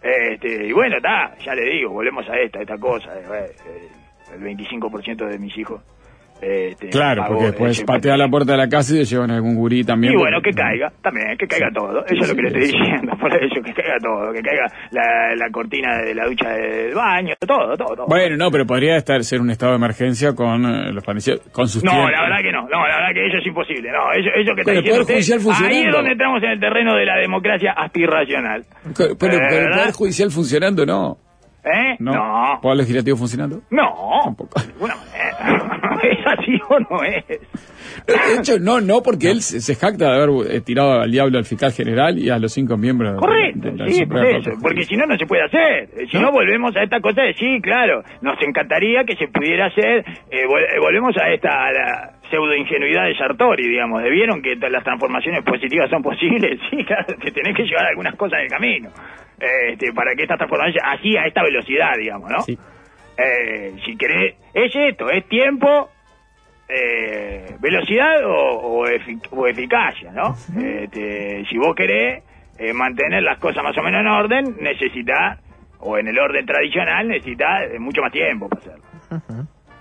[0.01, 3.09] Este, y bueno, está, ya le digo, volvemos a esta, esta cosa.
[3.17, 3.88] eh, eh,
[4.36, 5.82] el 25% de mis hijos.
[6.44, 9.84] Este, Claro, porque después patea la puerta de la casa y le llevan algún gurí
[9.84, 10.14] también.
[10.14, 12.06] y bueno, que caiga, también, que caiga todo.
[12.06, 14.32] Eso es lo que le estoy diciendo, por eso, que caiga todo.
[14.34, 18.06] Que caiga la, la cortina de la ducha del baño, todo, todo, todo.
[18.08, 21.68] Bueno, no, pero podría estar ser un estado de emergencia con eh, los pandilleros, con
[21.68, 23.89] sus No, la verdad que no, no, la verdad que eso es imposible.
[23.91, 26.96] No, eso, eso que está diciendo Poder usted, ahí es donde entramos en el terreno
[26.96, 28.64] de la democracia aspiracional.
[28.98, 29.78] Pero, pero Eh, el ¿verdad?
[29.80, 31.18] Poder Judicial funcionando, no.
[31.66, 31.96] ¿Eh?
[32.00, 32.12] No.
[32.12, 33.62] No, ¿Poder Legislativo funcionando?
[33.72, 34.60] no, Tampoco.
[34.60, 35.80] de ninguna manera.
[36.44, 37.26] ¿Es así o no es?
[37.28, 41.38] De hecho, no, no, porque él se, se jacta de haber eh, tirado al diablo
[41.38, 44.52] al fiscal general y a los cinco miembros de- Correcto, de la sí, por eso,
[44.62, 45.89] porque si no, no se puede hacer.
[45.98, 49.68] Eh, Si no, volvemos a esta cosa de sí, claro, nos encantaría que se pudiera
[49.68, 54.10] hacer, eh, vol- eh, volvemos a esta a la pseudo ingenuidad de Sartori, digamos, de
[54.10, 58.39] vieron que las transformaciones positivas son posibles, sí, claro, que tenés que llevar algunas cosas
[58.39, 58.89] en el camino,
[59.72, 62.41] este, para que estas transformaciones, así a esta velocidad, digamos, ¿no?
[62.41, 62.58] Sí.
[63.16, 65.89] Eh, si querés, es esto, es tiempo,
[66.76, 70.36] eh, velocidad o, o, efic- o eficacia, ¿no?
[70.59, 72.24] Este, si vos querés
[72.57, 75.39] eh, mantener las cosas más o menos en orden, necesitas,
[75.80, 78.84] o en el orden tradicional, necesitas eh, mucho más tiempo para hacerlo.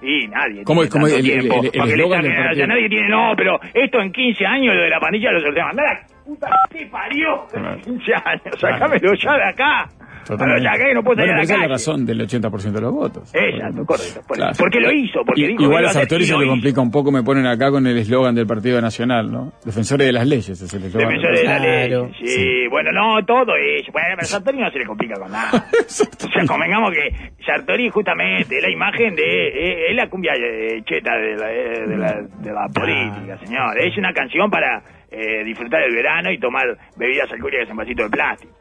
[0.04, 2.66] Y nadie ¿Cómo tiene cómo tanto el- tiempo el- el para que le?
[2.66, 5.70] Nadie tiene, no, pero esto en 15 años, lo de la pandilla lo sorteamos.
[5.70, 7.80] Andá la puta que parió, Claro.
[7.82, 9.88] 15 años, sacámelo ya de acá.
[10.26, 10.68] Totalmente.
[10.78, 13.34] Que no bueno, pero esa es la razón del 80% de los votos.
[13.34, 14.20] Exacto, correcto.
[14.26, 14.52] Por, Claro.
[14.58, 17.22] Porque lo hizo, porque Y- dijo Igual a Sartori se le complica un poco, me
[17.22, 19.52] ponen acá con el eslogan del Partido Nacional, ¿no?
[19.64, 21.08] Defensores de las leyes es el eslogan.
[21.08, 22.04] Defensores de la Claro.
[22.06, 22.26] ley.
[22.26, 23.86] Sí, bueno, no, todo es.
[23.92, 25.50] Bueno, pero Sartori no se le complica con nada.
[25.72, 29.48] o sea, convengamos que Sartori justamente es la imagen de.
[29.48, 33.78] eh, Es la cumbia eh, cheta de la, eh, de la, de la política, señor.
[33.78, 36.64] Es una canción para eh, disfrutar el verano y tomar
[36.96, 38.52] bebidas alcohólicas en vasito de plástico.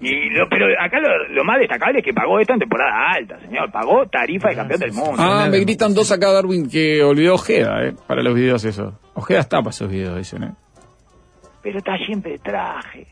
[0.00, 3.40] Y lo, pero acá lo, lo más destacable es que pagó esto en temporada alta,
[3.40, 3.70] señor.
[3.72, 5.16] Pagó tarifa de campeón del mundo.
[5.18, 7.94] Ah, me gritan dos acá, Darwin, que olvidó Ojeda, ¿eh?
[8.06, 8.92] Para los videos esos.
[9.14, 10.52] Ojeda está para esos videos, dicen, ¿eh?
[11.62, 13.06] Pero está siempre de traje.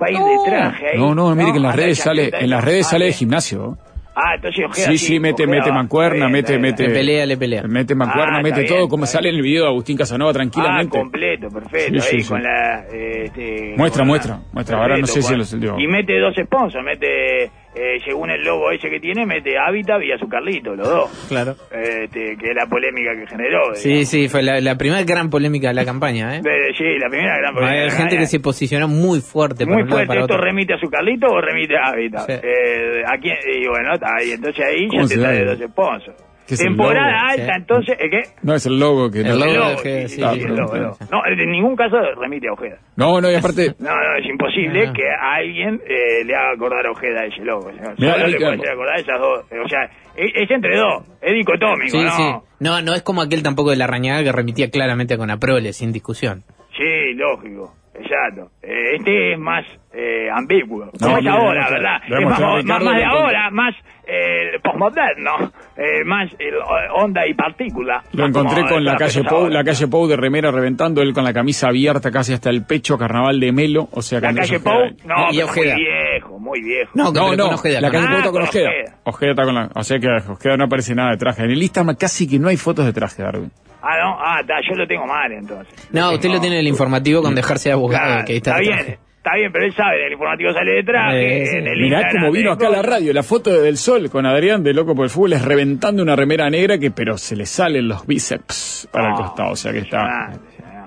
[0.00, 0.98] Va a ir de traje ahí.
[0.98, 3.12] No, no, mire que en las redes de sale, en las redes ah, sale de
[3.12, 3.78] gimnasio.
[4.18, 6.62] Ah, entonces Ojeda Sí, sí, mete, mete mancuerna, mete, bien.
[6.62, 6.88] mete.
[6.88, 7.62] Le pelea, le pelea.
[7.64, 10.98] Mete mancuerna, Ah, mete todo, como sale en el video de Agustín Casanova Ah, tranquilamente.
[10.98, 12.00] completo, perfecto.
[12.00, 12.28] Sí, sí, ahí sí.
[12.30, 12.84] con la.
[12.90, 14.78] eh, Este, Muestra, con la- muestra, muestra.
[14.78, 15.78] Ahora no sé si los- digo.
[15.78, 20.12] Y mete dos sponsors, mete, eh, según el logo ese que tiene, mete Habitat y
[20.12, 21.26] a su Carlito, los dos.
[21.28, 21.54] Claro.
[21.70, 23.74] Este, que es la polémica que generó.
[23.74, 24.08] Sí, digamos.
[24.08, 26.40] sí, fue la, la primera gran polémica de la campaña, ¿eh?
[26.44, 27.82] Eh, sí, la primera gran polémica.
[27.84, 30.44] Hay gente que se posicionó muy fuerte Muy fuerte, para ¿esto otro.
[30.44, 32.26] remite a su Carlito o remite a Habitat?
[32.26, 32.32] Sí.
[32.32, 33.36] Eh, ¿A quién?
[33.46, 35.54] Y bueno, ahí, entonces ahí ya ¿Cómo te se trae llama?
[35.54, 36.25] dos sponsors.
[36.46, 37.26] ¿Qué es el Temporada logo?
[37.30, 37.50] alta, Sí.
[37.56, 38.22] entonces, ¿eh, ¿qué?
[38.42, 39.34] No, es el logo que El no.
[39.34, 39.44] logo.
[39.46, 40.96] El de logo, Ojeda, sí, sí, sí, sí, el logo.
[41.10, 42.78] No, en ningún caso remite a Ojeda.
[42.96, 43.74] No, no, y aparte.
[43.80, 44.92] No, no, es imposible Ah.
[44.94, 47.70] que a alguien eh, le haga acordar a Ojeda ese logo.
[47.72, 49.52] Mirá, Solo ahí le puede hacer acordar esas dos.
[49.52, 49.84] eh, O sea,
[50.16, 52.10] es, es entre dos, es dicotómico, Sí, ¿no?
[52.10, 52.34] sí.
[52.60, 55.92] No, no es como aquel tampoco de la rañada que remitía claramente con Aprole, sin
[55.92, 56.42] discusión.
[56.76, 58.50] Sí, lógico, exacto.
[58.62, 61.96] Eh, este es más eh, ambiguo, No, es ahora, ¿verdad?
[62.06, 63.74] Es más, más, de ahora, más
[64.06, 66.50] eh, postmoderno, eh, más eh,
[66.94, 68.02] onda y partícula.
[68.12, 71.24] Lo encontré como con la calle Pou, la calle Pou de remera reventando, él con
[71.24, 74.72] la camisa abierta casi hasta el pecho, carnaval de Melo, o sea, La calle Ojeda
[74.72, 75.74] Pou, no, Y Ojeda.
[75.74, 76.90] muy viejo, muy viejo.
[76.94, 78.70] No, No, no, con Ojeda, la calle Ah, Pou está con con Ojeda.
[79.04, 79.30] Ojeda.
[79.32, 81.42] Está con la, o sea que Ojeda no aparece nada de traje.
[81.44, 83.50] En el Instagram casi que no hay fotos de traje, Darwin.
[83.82, 85.72] Ah, no, ah, está, yo lo tengo mal entonces.
[85.92, 88.04] No, usted lo tiene en el informativo con dejarse de abogado.
[88.06, 89.05] Claro, que ahí está está el bien, traje.
[89.26, 91.98] Está bien, pero él sabe, en el informativo sale de traje, Eh, en el Mirá
[91.98, 94.72] Instagram cómo vino acá a la radio, la foto de del sol con Adrián de
[94.72, 98.06] Loco por el Fútbol es reventando una remera negra que pero se le salen los
[98.06, 100.30] bíceps para el No, costado, o sea que está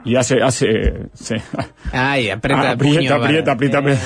[0.05, 1.35] y hace hace sí.
[1.91, 4.01] Ay, aprieta, Ah, aprieta, puño, aprieta, aprieta, eh, aprieta.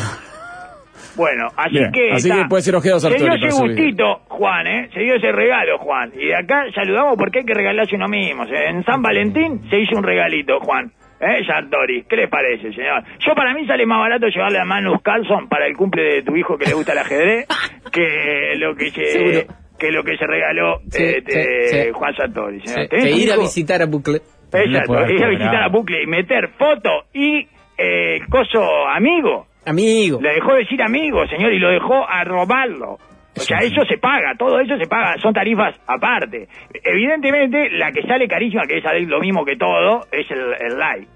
[1.15, 2.11] Bueno, así Bien, que.
[2.13, 2.41] así está.
[2.41, 4.89] que puede ser Ojeda o Se dio ese gustito, Juan, ¿eh?
[4.93, 6.11] Se dio ese regalo, Juan.
[6.15, 8.43] Y de acá saludamos porque hay que regalarse uno mismo.
[8.45, 8.69] ¿eh?
[8.69, 10.91] En San Valentín se hizo un regalito, Juan.
[11.19, 12.03] ¿Eh, Sartori?
[12.03, 13.03] ¿Qué le parece, señor?
[13.19, 16.35] Yo, para mí, sale más barato llevarle a Manus Carlson para el cumple de tu
[16.35, 17.47] hijo que le gusta el ajedrez
[17.91, 19.05] que lo que se.
[19.05, 19.39] Seguro.
[19.79, 21.89] Que lo que se regaló Sí, este, sí, sí.
[21.93, 22.59] Juan Sartori.
[22.61, 22.89] sí, señor.
[22.89, 24.21] que ¿Tenés un ir a visitar a Bucle.
[24.53, 27.47] le Exacto, ir a visitar a Bucle y meter foto y
[27.77, 29.47] eh, coso amigo.
[29.65, 30.19] Amigo.
[30.21, 32.97] Le dejó decir amigo, señor, y lo dejó a robarlo.
[33.35, 36.47] O sea, eso se paga, todo eso se paga, son tarifas aparte.
[36.83, 41.07] Evidentemente, la que sale carísima, que es lo mismo que todo, es el, el live.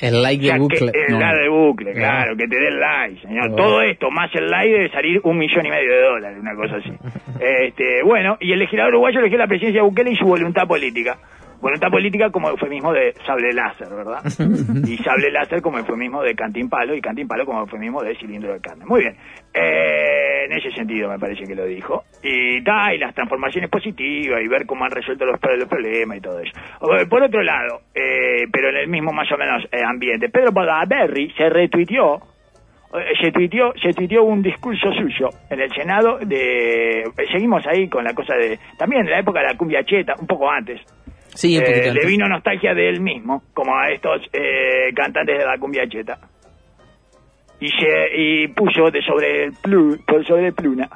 [0.00, 0.92] El like Ya de que- bucle.
[1.06, 1.20] el No.
[1.20, 1.96] like de bucle, No.
[2.00, 3.54] claro, que te dé el like, señor.
[3.54, 6.76] Todo esto, más el like, debe salir un millón y medio de dólares, una cosa
[6.76, 6.90] así.
[7.40, 11.16] este, bueno, y el legislador uruguayo eligió la presidencia de Bukele y su voluntad política.
[11.60, 14.24] Voluntad política como eufemismo de sable láser, ¿verdad?
[14.88, 18.52] y sable láser como eufemismo de cantín palo y cantín palo como eufemismo de cilindro
[18.54, 18.84] de carne.
[18.84, 19.14] Muy bien.
[19.54, 22.04] Eh, en ese sentido me parece que lo dijo.
[22.22, 26.20] Y ta, y las transformaciones positivas y ver cómo han resuelto los, los problemas y
[26.20, 26.52] todo eso.
[26.96, 30.52] Eh, Por otro lado, eh, pero en el mismo más o menos eh, ambiente, Pedro
[30.52, 32.20] Berry se retuiteó
[32.94, 37.04] eh, se tuiteó, se tuiteó un discurso suyo en el Senado de...
[37.32, 38.58] Seguimos ahí con la cosa de...
[38.76, 40.80] También en la época de la cumbia cheta, un poco antes.
[41.34, 45.44] Sí, un Eh, le vino nostalgia de él mismo, como a estos eh, cantantes de
[45.44, 46.18] la cumbia cheta.
[47.62, 50.88] Y, se, y puso de sobre el plu, por sobre el pluna.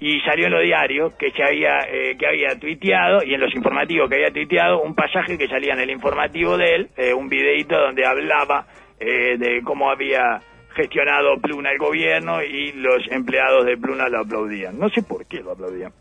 [0.00, 3.54] Y salió en los diarios que se había eh, que había tuiteado y en los
[3.54, 7.28] informativos que había tuiteado un pasaje que salía en el informativo de él, eh, un
[7.28, 8.66] videito donde hablaba
[9.00, 10.40] eh, de cómo había
[10.74, 14.78] gestionado Pluna el gobierno y los empleados de Pluna lo aplaudían.
[14.78, 15.92] No sé por qué lo aplaudían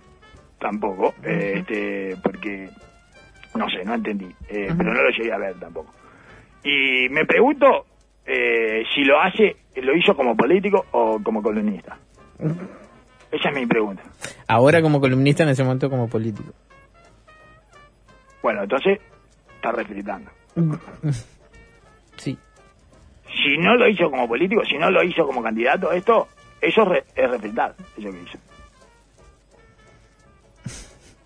[0.60, 2.70] tampoco, eh, este, porque
[3.56, 5.92] no sé, no entendí, eh, pero no lo llegué a ver tampoco.
[6.64, 7.86] Y me pregunto
[8.28, 11.98] eh, si lo hace, lo hizo como político o como columnista.
[13.32, 14.04] Esa es mi pregunta.
[14.48, 16.54] Ahora como columnista, en ese momento como político.
[18.42, 19.00] Bueno, entonces
[19.56, 20.30] está refritando.
[22.18, 22.36] Sí.
[23.32, 26.28] Si no lo hizo como político, si no lo hizo como candidato, esto,
[26.60, 28.40] eso es, re- es refritar, eso que hizo.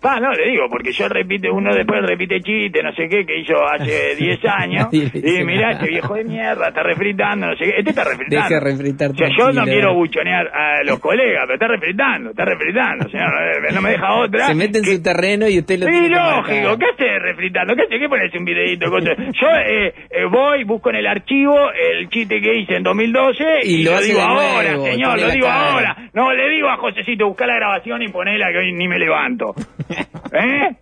[0.04, 3.38] Ah, no, le digo, porque yo repite, uno después repite chiste, no sé qué, que
[3.38, 4.88] hizo hace 10 años.
[4.92, 7.74] Y mirá, este viejo de mierda, está refritando, no sé qué.
[7.78, 8.48] Este está refritando.
[8.48, 12.44] Deje refritar O sea, yo no quiero buchonear a los colegas, pero está refritando, está
[12.44, 13.30] refritando, señor.
[13.72, 14.46] No me deja otra.
[14.48, 16.78] Se mete en que- su terreno y usted lo Sí, lógico.
[16.78, 17.74] ¿qué hace refritando?
[17.76, 17.98] ¿Qué hace?
[17.98, 18.90] ¿Qué pones un videito?
[18.90, 19.10] cosa?
[19.16, 23.74] Yo eh, eh, voy, busco en el archivo el chiste que hice en 20ce y,
[23.80, 25.70] Y lo digo ahora, señor, lo digo cara.
[25.72, 25.96] ahora.
[26.14, 29.54] No, le digo a Josecito, busca la grabación y ponela que hoy ni me levanto.
[30.32, 30.76] ¿Eh?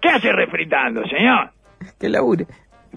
[0.00, 1.50] ¿Qué hace refritando, señor?
[1.98, 2.46] Que labure.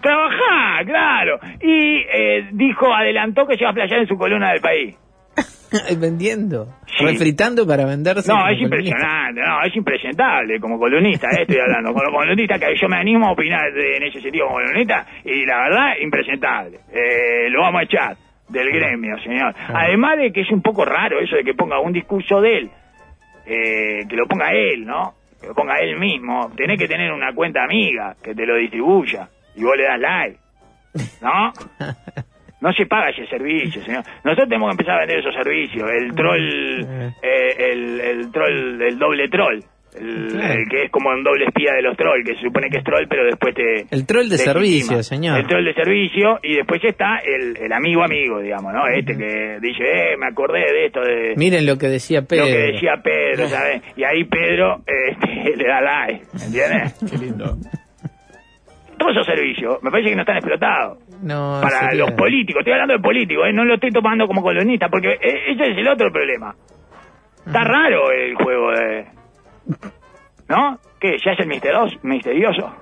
[0.01, 1.39] Trabajá, claro.
[1.61, 4.97] Y eh, dijo, adelantó que se va a playar en su columna del país.
[5.99, 6.67] Vendiendo.
[6.85, 7.05] Sí.
[7.05, 8.31] Refritando para venderse.
[8.31, 8.63] No, es columnista.
[8.63, 13.27] impresionante, no, es impresentable como columnista, eh, estoy hablando, como columnista que yo me animo
[13.27, 16.79] a opinar en ese sentido como columnista y la verdad, impresentable.
[16.91, 18.17] Eh, lo vamos a echar
[18.49, 19.53] del gremio, señor.
[19.73, 22.69] Además de que es un poco raro eso de que ponga un discurso de él,
[23.45, 25.13] eh, que lo ponga él, ¿no?
[25.39, 26.51] Que lo ponga él mismo.
[26.55, 30.37] Tenés que tener una cuenta amiga que te lo distribuya y vos le das like,
[31.21, 31.51] ¿no?
[32.59, 34.03] No se paga ese servicio, señor.
[34.23, 35.87] Nosotros tenemos que empezar a vender esos servicios.
[35.91, 39.59] El troll, eh, el, el troll, el doble troll.
[39.99, 40.53] El, Claro.
[40.53, 42.83] el que es como un doble espía de los trolls, que se supone que es
[42.83, 43.85] troll, pero después te...
[43.91, 45.03] El troll de servicio, legitima.
[45.03, 45.39] señor.
[45.39, 48.87] El troll de servicio, y después está el, el amigo amigo, digamos, ¿no?
[48.87, 52.45] Este que dice, eh, me acordé de esto, de Miren lo que decía Pedro.
[52.45, 53.81] lo que decía Pedro, ¿sabes?
[53.95, 56.99] Y ahí Pedro este, le da like, ¿entiendes?
[57.11, 57.55] Qué lindo.
[58.97, 62.61] Todos esos servicios, me parece que no están explotados No, para sería- los políticos.
[62.61, 63.53] Estoy hablando de políticos, ¿eh?
[63.53, 66.55] no lo estoy tomando como colonista, porque eh, ese es el otro problema.
[67.45, 69.05] Está raro el juego de...
[70.49, 70.79] ¿No?
[70.99, 71.17] ¿Qué?
[71.23, 71.95] ¿Ya es el misterioso?
[72.03, 72.75] misterioso?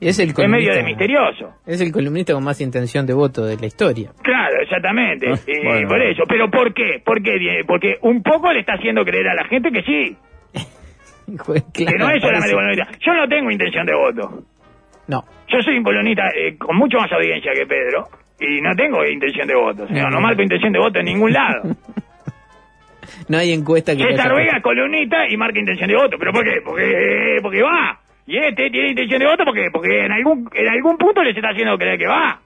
[0.00, 0.74] Es el Es medio columnista.
[0.74, 1.54] de misterioso.
[1.64, 4.10] Es el columnista con más intención de voto de la historia.
[4.22, 5.28] Claro, exactamente.
[5.30, 5.88] Ah, Y bueno.
[5.88, 6.22] por eso.
[6.28, 7.00] ¿Pero por qué?
[7.04, 7.32] ¿Por qué?
[7.66, 10.16] Porque un poco le está haciendo creer a la gente que sí.
[11.72, 12.88] Que no es solamente colonista.
[13.00, 14.42] Yo no tengo intención de voto.
[15.06, 15.24] No.
[15.48, 18.08] Yo soy un colonista eh, con mucho más audiencia que Pedro
[18.40, 19.86] y no tengo intención de voto.
[19.86, 20.10] señor.
[20.10, 20.20] No, No.
[20.20, 21.62] marco intención de voto en ningún lado.
[23.28, 24.02] No hay encuesta que...
[24.04, 26.16] César vaya- Vega es columnista y marca intención de voto.
[26.18, 26.60] ¿Pero por qué?
[26.64, 27.98] Porque, porque va.
[28.26, 31.48] Y este tiene intención de voto porque, porque en algún en algún punto les está
[31.50, 32.40] haciendo creer que va.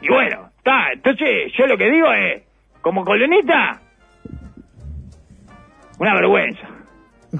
[0.00, 0.92] Y bueno, está.
[0.92, 2.42] Entonces, yo lo que digo es,
[2.80, 3.80] como columnista,
[5.98, 6.68] una vergüenza.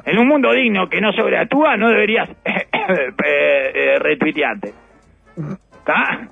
[0.04, 2.66] En un mundo digno que no sobreactúa, no deberías eh,
[3.24, 4.72] eh, retuitearte.
[5.78, 6.30] ¿Está?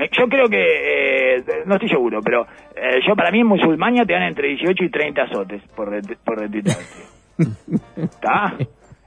[0.00, 2.46] Eh, Yo creo que, eh, no estoy seguro, pero
[2.76, 6.16] eh, yo para mí en musulmania te dan entre 18 y 30 azotes por, ret-
[6.24, 6.84] por retuitearte.
[7.96, 8.54] ¿Está?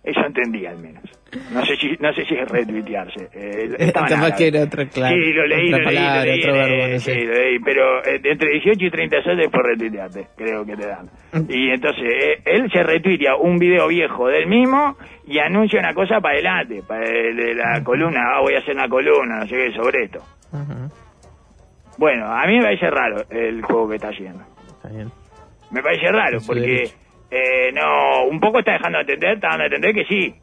[0.03, 1.03] Eso entendí al menos.
[1.51, 3.29] No sé si, no sé si es retuitearse.
[3.33, 4.35] Eh, estaba Capaz árabe.
[4.37, 5.15] que era otra clave.
[5.15, 7.33] Sí, lo leí, otra lo leí, palabra, lo leí, otro eh, verbo, no sí, lo
[7.33, 11.09] leí, pero eh, entre 18 y 30 azotes por retuitearte, creo que te dan.
[11.49, 16.19] Y entonces eh, él se retuitea un video viejo del mismo y anuncia una cosa
[16.19, 19.71] para adelante, para de la columna, ah, voy a hacer una columna, no sé qué,
[19.71, 20.19] sobre esto.
[21.97, 24.43] Bueno, a mí me parece raro el juego que está haciendo.
[24.67, 25.11] Está bien.
[25.71, 26.91] Me parece raro, porque
[27.31, 30.35] eh, no, un poco está dejando de entender, está dando a entender que sí.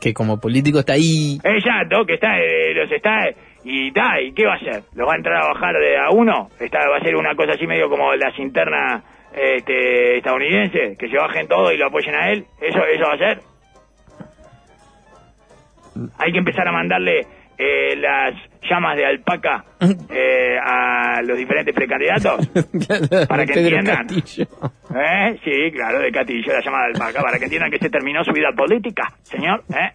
[0.00, 1.38] Que como político está ahí.
[1.42, 3.28] Exacto, que está, eh, los está,
[3.64, 4.82] y está, ¿y qué va a hacer?
[4.94, 6.48] ¿Los va a entrar a bajar de a uno?
[6.58, 9.02] Está, ¿Va a ser una cosa así medio como las internas
[9.34, 10.96] este, estadounidenses?
[10.98, 12.44] Que se bajen todo y lo apoyen a él.
[12.60, 13.40] ¿Eso, eso va a ser?
[16.18, 17.26] Hay que empezar a mandarle
[17.62, 19.64] eh, las llamas de alpaca
[20.10, 22.48] eh, a los diferentes precandidatos
[23.28, 24.06] para que Pedro entiendan.
[24.08, 25.38] ¿Eh?
[25.44, 28.32] Sí, claro, de Catillo, la llama de alpaca, para que entiendan que se terminó su
[28.32, 29.62] vida política, señor.
[29.68, 29.92] ¿eh?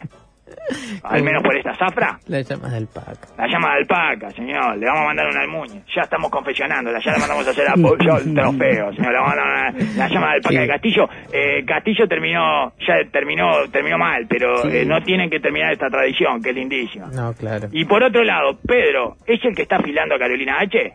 [1.04, 2.20] Al menos por esta zafra.
[2.28, 3.18] La llamas del PAC.
[3.38, 4.78] La llama de alpaca, señor.
[4.78, 5.82] Le vamos a mandar un almuñe.
[5.96, 6.92] Ya estamos confeccionando.
[7.00, 9.16] Ya le mandamos a hacer el trofeo, señor.
[9.16, 10.58] A mandar una- la llama de alpaca Sí.
[10.58, 11.10] de Castillo.
[11.34, 14.70] Eh, Castillo terminó, ya terminó, terminó mal, pero Sí.
[14.78, 17.08] eh, no tienen que terminar esta tradición, que es lindísima.
[17.08, 17.68] No, claro.
[17.72, 20.94] Y por otro lado, Pedro, ¿es el que está afilando a Carolina H?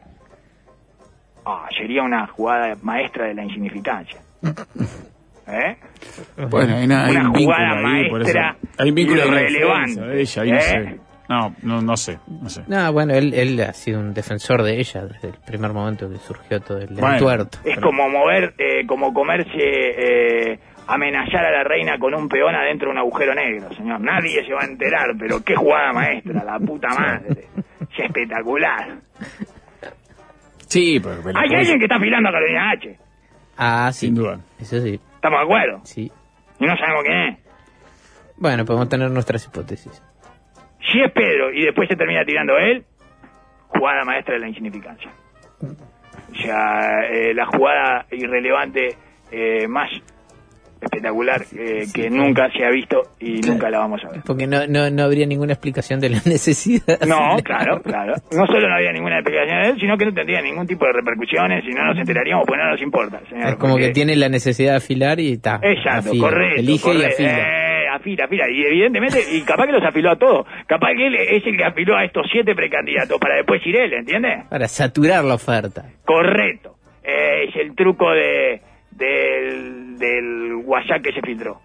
[1.44, 4.20] Ah, sería una jugada maestra de la insignificancia.
[5.52, 5.76] ¿Eh?
[6.48, 8.38] Bueno, hay, una, hay Una un vínculo jugada ahí, por eso.
[8.38, 10.60] maestra Hay un vínculo de ella, ahí no ¿eh?
[10.60, 11.00] sé.
[11.28, 12.62] No, no, no sé, no sé.
[12.66, 16.16] No, bueno, él, él ha sido un defensor de ella desde el primer momento que
[16.18, 17.12] surgió todo el Bueno.
[17.14, 17.58] entuerto.
[17.64, 22.88] Es como mover, eh, como comerse, eh, amenazar a la reina con un peón adentro
[22.88, 24.00] de un agujero negro, señor.
[24.00, 27.44] Nadie se va a enterar, pero qué jugada maestra, la puta madre.
[27.92, 28.98] Es espectacular.
[30.66, 31.16] Sí, pero...
[31.22, 32.96] pero Hay alguien que está afilando a Carolina H.
[33.56, 34.06] Ah, sí.
[34.06, 34.40] Sin duda.
[34.60, 35.80] Eso sí, ¿Estamos de acuerdo?
[35.84, 36.10] sí.
[36.58, 37.38] Y no sabemos quién es.
[38.36, 40.02] Bueno, podemos tener nuestras hipótesis.
[40.90, 42.84] Si es Pedro y después se termina tirando él,
[43.68, 45.10] jugada maestra de la insignificancia.
[45.62, 48.96] O sea, eh, la jugada irrelevante
[49.30, 49.90] eh, más
[50.80, 54.20] espectacular eh, que nunca se ha visto y nunca la vamos a ver.
[54.24, 57.00] Porque no, no, no habría ninguna explicación de la necesidad.
[57.06, 58.14] No, claro, claro.
[58.32, 60.92] No solo no había ninguna explicación de él, sino que no tendría ningún tipo de
[60.92, 63.20] repercusiones y no nos enteraríamos porque no nos importa.
[63.28, 65.60] señor, Es como porque- que tiene la necesidad de afilar y está.
[65.62, 66.28] Exacto, afila.
[66.28, 66.60] correcto.
[66.60, 67.38] Elige y afila.
[67.38, 68.44] Eh, afila, afila.
[68.50, 70.46] Y evidentemente, y capaz que los afiló a todos.
[70.66, 73.92] Capaz que él es el que afiló a estos siete precandidatos para después ir él,
[73.92, 74.46] ¿entiendes?
[74.48, 75.84] Para saturar la oferta.
[76.04, 76.76] Correcto.
[77.02, 78.60] Eh, es el truco de
[79.00, 81.60] del, del WhatsApp que se filtró.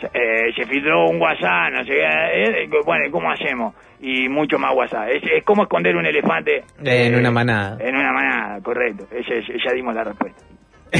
[0.00, 3.74] Se- eh, se filtró un WhatsApp, no sé qué, eh, bueno, ¿cómo hacemos?
[4.00, 5.08] Y mucho más WhatsApp.
[5.10, 7.76] Es, es como esconder un elefante En eh, una manada.
[7.80, 9.06] En una manada, correcto.
[9.14, 10.42] Ese- ese- ya dimos la respuesta.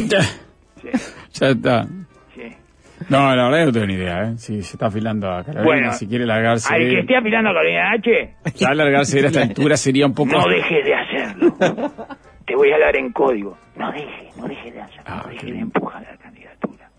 [0.06, 0.20] Ya,
[0.80, 0.88] Sí,
[1.32, 1.84] ya está.
[2.34, 2.42] sí.
[3.08, 4.34] No, la verdad no tengo ni idea, ¿eh?
[4.36, 6.72] Si se está afilando a Carolina, Bueno, si quiere largarse...
[6.74, 10.32] Al que esté afilando a Carolina H, Ya largarse de esta altura sería un poco...
[10.32, 11.56] no dejes de hacerlo.
[12.60, 13.56] Voy a hablar en código.
[13.74, 15.04] No dejes, no dejes de hacerlo.
[15.06, 16.90] Ah, no dejes qué de empujar la candidatura.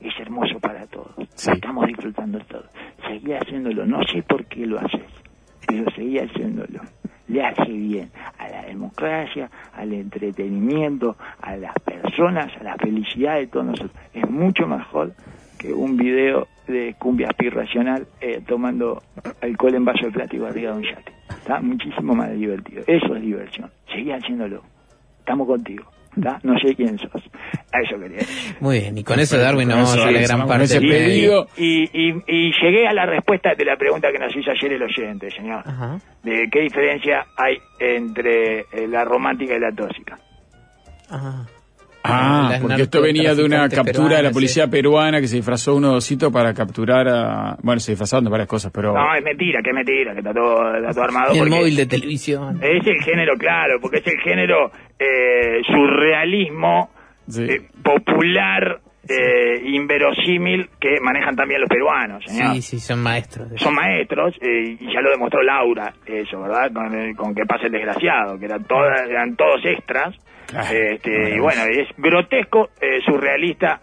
[0.00, 1.12] Es hermoso para todos.
[1.34, 1.50] Sí.
[1.50, 2.64] Estamos disfrutando todos.
[3.06, 3.84] Seguí haciéndolo.
[3.84, 5.04] No sé por qué lo haces,
[5.66, 6.80] pero seguí haciéndolo.
[7.28, 13.48] Le hace bien a la democracia, al entretenimiento, a las personas, a la felicidad de
[13.48, 13.92] todos nosotros.
[14.14, 15.12] Es mucho mejor
[15.58, 19.02] que un video de cumbia racional eh, tomando
[19.42, 21.12] alcohol en vaso de plástico arriba de un yate.
[21.28, 22.82] Está muchísimo más divertido.
[22.86, 23.70] Eso es diversión.
[23.92, 24.71] Seguí haciéndolo.
[25.22, 25.84] Estamos contigo.
[26.20, 26.38] ¿tá?
[26.42, 27.22] No sé quién sos.
[27.72, 28.56] A eso quería decir.
[28.60, 31.46] Muy bien, y con eso, Darwin, nos vamos a la gran parte pedido.
[31.56, 34.82] Y, y, y llegué a la respuesta de la pregunta que nos hizo ayer el
[34.82, 35.62] oyente, señor.
[35.64, 35.98] Ajá.
[36.22, 40.18] De qué diferencia hay entre eh, la romántica y la tóxica.
[41.08, 41.46] Ajá.
[42.04, 45.92] Ah, porque esto venía de una captura de la policía peruana que se disfrazó uno
[45.94, 47.56] osito para capturar a...
[47.62, 48.92] Bueno, se disfrazaron de varias cosas, pero...
[48.92, 51.34] No, es mentira, que mentira, que está todo, está todo armado.
[51.34, 52.58] Y el porque móvil de televisión.
[52.62, 56.90] Es el género, claro, porque es el género eh, surrealismo
[57.28, 57.44] Sí.
[57.44, 62.54] eh, popular, eh, inverosímil que manejan también los peruanos, señor.
[62.54, 63.48] Sí, sí, son maestros.
[63.50, 67.44] de- son maestros eh, y ya lo demostró Laura eso verdad con, el- con que
[67.46, 70.16] pasa el desgraciado que eran todas eran todos extras
[70.52, 73.80] Claro, este, y bueno es grotesco eh, surrealista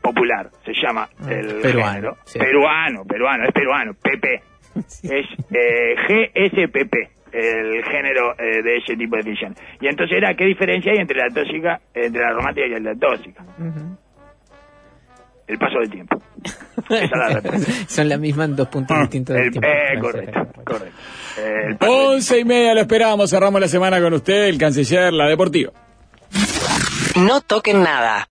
[0.00, 2.16] popular se llama Ah, el peruano, género.
[2.24, 2.38] sí.
[2.38, 4.42] peruano peruano es peruano PP
[5.02, 5.94] es eh,
[6.34, 6.94] GSPP
[7.32, 9.54] el género eh, de ese tipo de ficción.
[9.80, 13.42] Y entonces era qué diferencia hay entre la tóxica entre la romántica y la tóxica
[15.48, 16.22] el paso del tiempo.
[16.88, 17.72] Esa es la respuesta.
[17.88, 19.68] Son la misma en dos puntos distintos del El- tiempo.
[19.68, 20.96] eh, correcto, correcto.
[21.38, 25.26] Eh, el Once y media lo esperamos, cerramos la semana con usted, el canciller, la
[25.28, 25.72] deportiva.
[27.16, 28.20] No toquen nada.